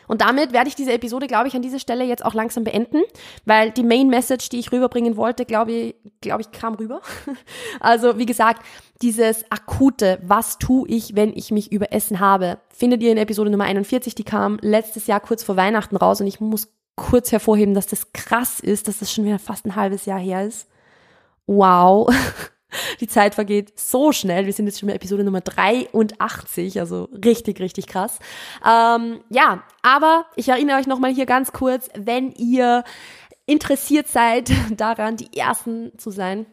Und 0.09 0.21
damit 0.21 0.53
werde 0.53 0.69
ich 0.69 0.75
diese 0.75 0.93
Episode, 0.93 1.27
glaube 1.27 1.49
ich, 1.49 1.55
an 1.55 1.63
dieser 1.63 1.79
Stelle 1.79 2.05
jetzt 2.05 2.25
auch 2.25 2.35
langsam 2.35 2.65
beenden, 2.65 3.03
weil 3.45 3.71
die 3.71 3.83
Main 3.83 4.09
Message, 4.09 4.49
die 4.49 4.59
ich 4.59 4.73
rüberbringen 4.73 5.17
wollte, 5.17 5.45
glaube 5.45 5.73
ich, 5.73 5.95
glaube 6.21 6.43
ich, 6.43 6.51
kam 6.51 6.75
rüber. 6.75 7.01
Also, 7.81 8.19
wie 8.19 8.27
gesagt, 8.27 8.63
dieses 9.01 9.51
akute, 9.51 10.19
was 10.23 10.59
tue 10.59 10.89
ich, 10.89 11.17
wenn 11.17 11.33
ich 11.37 11.51
mich 11.51 11.73
überessen 11.73 12.21
habe, 12.21 12.59
findet 12.69 13.03
ihr 13.03 13.11
in 13.11 13.19
Episode 13.19 13.51
Nummer 13.51 13.65
41, 13.65 14.15
die 14.15 14.25
kam 14.25 14.59
letztes 14.61 15.07
Jahr 15.07 15.21
kurz 15.21 15.43
vor 15.43 15.57
Weihnachten 15.57 15.97
raus 15.97 16.21
und 16.21 16.27
ich 16.27 16.41
muss 16.41 16.69
kurz 16.97 17.33
hervorheben, 17.33 17.75
dass 17.75 17.87
das 17.87 18.13
krass 18.13 18.61
ist, 18.61 18.89
dass 18.89 18.99
das 18.99 19.13
schon 19.13 19.25
wieder 19.25 19.39
fast 19.39 19.67
ein 19.67 19.77
halbes 19.77 20.07
Jahr 20.07 20.19
her 20.19 20.45
ist. 20.45 20.69
Wow, 21.47 22.13
die 23.01 23.09
Zeit 23.09 23.35
vergeht 23.35 23.79
so 23.79 24.13
schnell. 24.13 24.47
Wir 24.47 24.53
sind 24.53 24.67
jetzt 24.67 24.81
schon 24.81 24.89
bei 24.89 24.95
Episode 24.95 25.25
Nummer 25.25 25.41
83, 25.41 26.81
also 26.81 27.09
richtig, 27.25 27.61
richtig 27.61 27.87
krass. 27.87 28.19
Ähm, 28.67 29.21
ja, 29.31 29.63
aber 29.83 30.27
ich 30.37 30.49
erinnere 30.49 30.79
euch 30.79 30.87
nochmal 30.87 31.13
hier 31.13 31.27
ganz 31.27 31.53
kurz, 31.53 31.89
wenn 31.95 32.33
ihr 32.33 32.85
interessiert 33.47 34.09
seid 34.09 34.51
daran, 34.77 35.17
die 35.17 35.37
Ersten 35.37 35.93
zu 35.99 36.11
sein, 36.11 36.47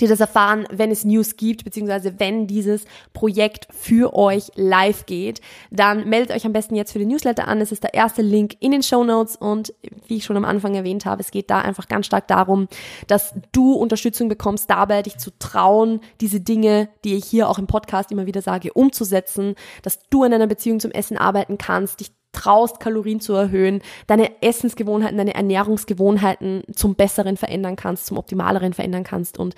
die 0.00 0.06
das 0.06 0.20
erfahren, 0.20 0.66
wenn 0.70 0.90
es 0.90 1.04
News 1.04 1.36
gibt, 1.36 1.64
beziehungsweise 1.64 2.18
wenn 2.18 2.46
dieses 2.46 2.84
Projekt 3.12 3.68
für 3.72 4.14
euch 4.14 4.50
live 4.56 5.06
geht, 5.06 5.40
dann 5.70 6.08
meldet 6.08 6.34
euch 6.34 6.44
am 6.46 6.52
besten 6.52 6.74
jetzt 6.74 6.92
für 6.92 6.98
den 6.98 7.08
Newsletter 7.08 7.48
an. 7.48 7.60
Es 7.60 7.72
ist 7.72 7.82
der 7.82 7.94
erste 7.94 8.22
Link 8.22 8.56
in 8.60 8.72
den 8.72 8.82
Show 8.82 9.04
Notes 9.04 9.36
und 9.36 9.72
wie 10.06 10.16
ich 10.16 10.24
schon 10.24 10.36
am 10.36 10.44
Anfang 10.44 10.74
erwähnt 10.74 11.06
habe, 11.06 11.22
es 11.22 11.30
geht 11.30 11.50
da 11.50 11.60
einfach 11.60 11.88
ganz 11.88 12.06
stark 12.06 12.28
darum, 12.28 12.68
dass 13.06 13.34
du 13.52 13.72
Unterstützung 13.74 14.28
bekommst, 14.28 14.68
dabei 14.68 15.02
dich 15.02 15.18
zu 15.18 15.30
trauen, 15.38 16.00
diese 16.20 16.40
Dinge, 16.40 16.88
die 17.04 17.14
ich 17.14 17.24
hier 17.24 17.48
auch 17.48 17.58
im 17.58 17.66
Podcast 17.66 18.10
immer 18.12 18.26
wieder 18.26 18.42
sage, 18.42 18.72
umzusetzen, 18.72 19.54
dass 19.82 20.08
du 20.08 20.24
in 20.24 20.34
einer 20.34 20.46
Beziehung 20.46 20.80
zum 20.80 20.90
Essen 20.90 21.16
arbeiten 21.16 21.58
kannst, 21.58 22.00
dich 22.00 22.10
traust, 22.34 22.80
Kalorien 22.80 23.20
zu 23.20 23.32
erhöhen, 23.32 23.82
deine 24.06 24.42
Essensgewohnheiten, 24.42 25.16
deine 25.16 25.34
Ernährungsgewohnheiten 25.34 26.64
zum 26.74 26.94
Besseren 26.94 27.36
verändern 27.36 27.76
kannst, 27.76 28.06
zum 28.06 28.18
Optimaleren 28.18 28.72
verändern 28.72 29.04
kannst 29.04 29.38
und 29.38 29.54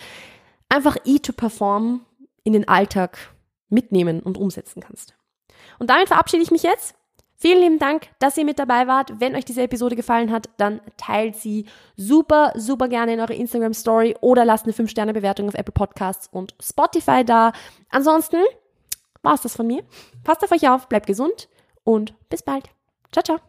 einfach 0.69 0.97
Eat 1.05 1.25
to 1.25 1.33
Perform 1.33 2.03
in 2.45 2.53
den 2.53 2.69
Alltag 2.69 3.19
mitnehmen 3.69 4.21
und 4.21 4.39
umsetzen 4.39 4.81
kannst. 4.81 5.15
Und 5.79 5.91
damit 5.91 6.09
verabschiede 6.09 6.43
ich 6.43 6.51
mich 6.51 6.63
jetzt. 6.63 6.95
Vielen 7.39 7.61
lieben 7.61 7.79
Dank, 7.79 8.09
dass 8.19 8.39
ihr 8.39 8.47
mit 8.47 8.59
dabei 8.59 8.87
wart. 8.87 9.21
Wenn 9.21 9.37
euch 9.37 9.45
diese 9.45 9.63
Episode 9.63 9.95
gefallen 9.95 10.33
hat, 10.33 10.49
dann 10.57 10.81
teilt 10.97 11.37
sie 11.37 11.67
super, 11.97 12.53
super 12.57 12.89
gerne 12.89 13.13
in 13.13 13.21
eure 13.21 13.35
Instagram 13.35 13.75
Story 13.75 14.17
oder 14.23 14.47
lasst 14.47 14.65
eine 14.65 14.73
5-Sterne-Bewertung 14.73 15.49
auf 15.49 15.55
Apple 15.55 15.73
Podcasts 15.73 16.29
und 16.33 16.55
Spotify 16.63 17.25
da. 17.25 17.53
Ansonsten 17.91 18.39
war 19.23 19.35
es 19.35 19.43
das 19.43 19.55
von 19.55 19.67
mir. 19.67 19.83
Passt 20.25 20.43
auf 20.45 20.53
euch 20.53 20.69
auf, 20.69 20.89
bleibt 20.89 21.07
gesund 21.07 21.49
und 21.87 22.15
bis 22.29 22.43
bald. 22.43 22.69
Ciao, 23.13 23.23
ciao. 23.23 23.46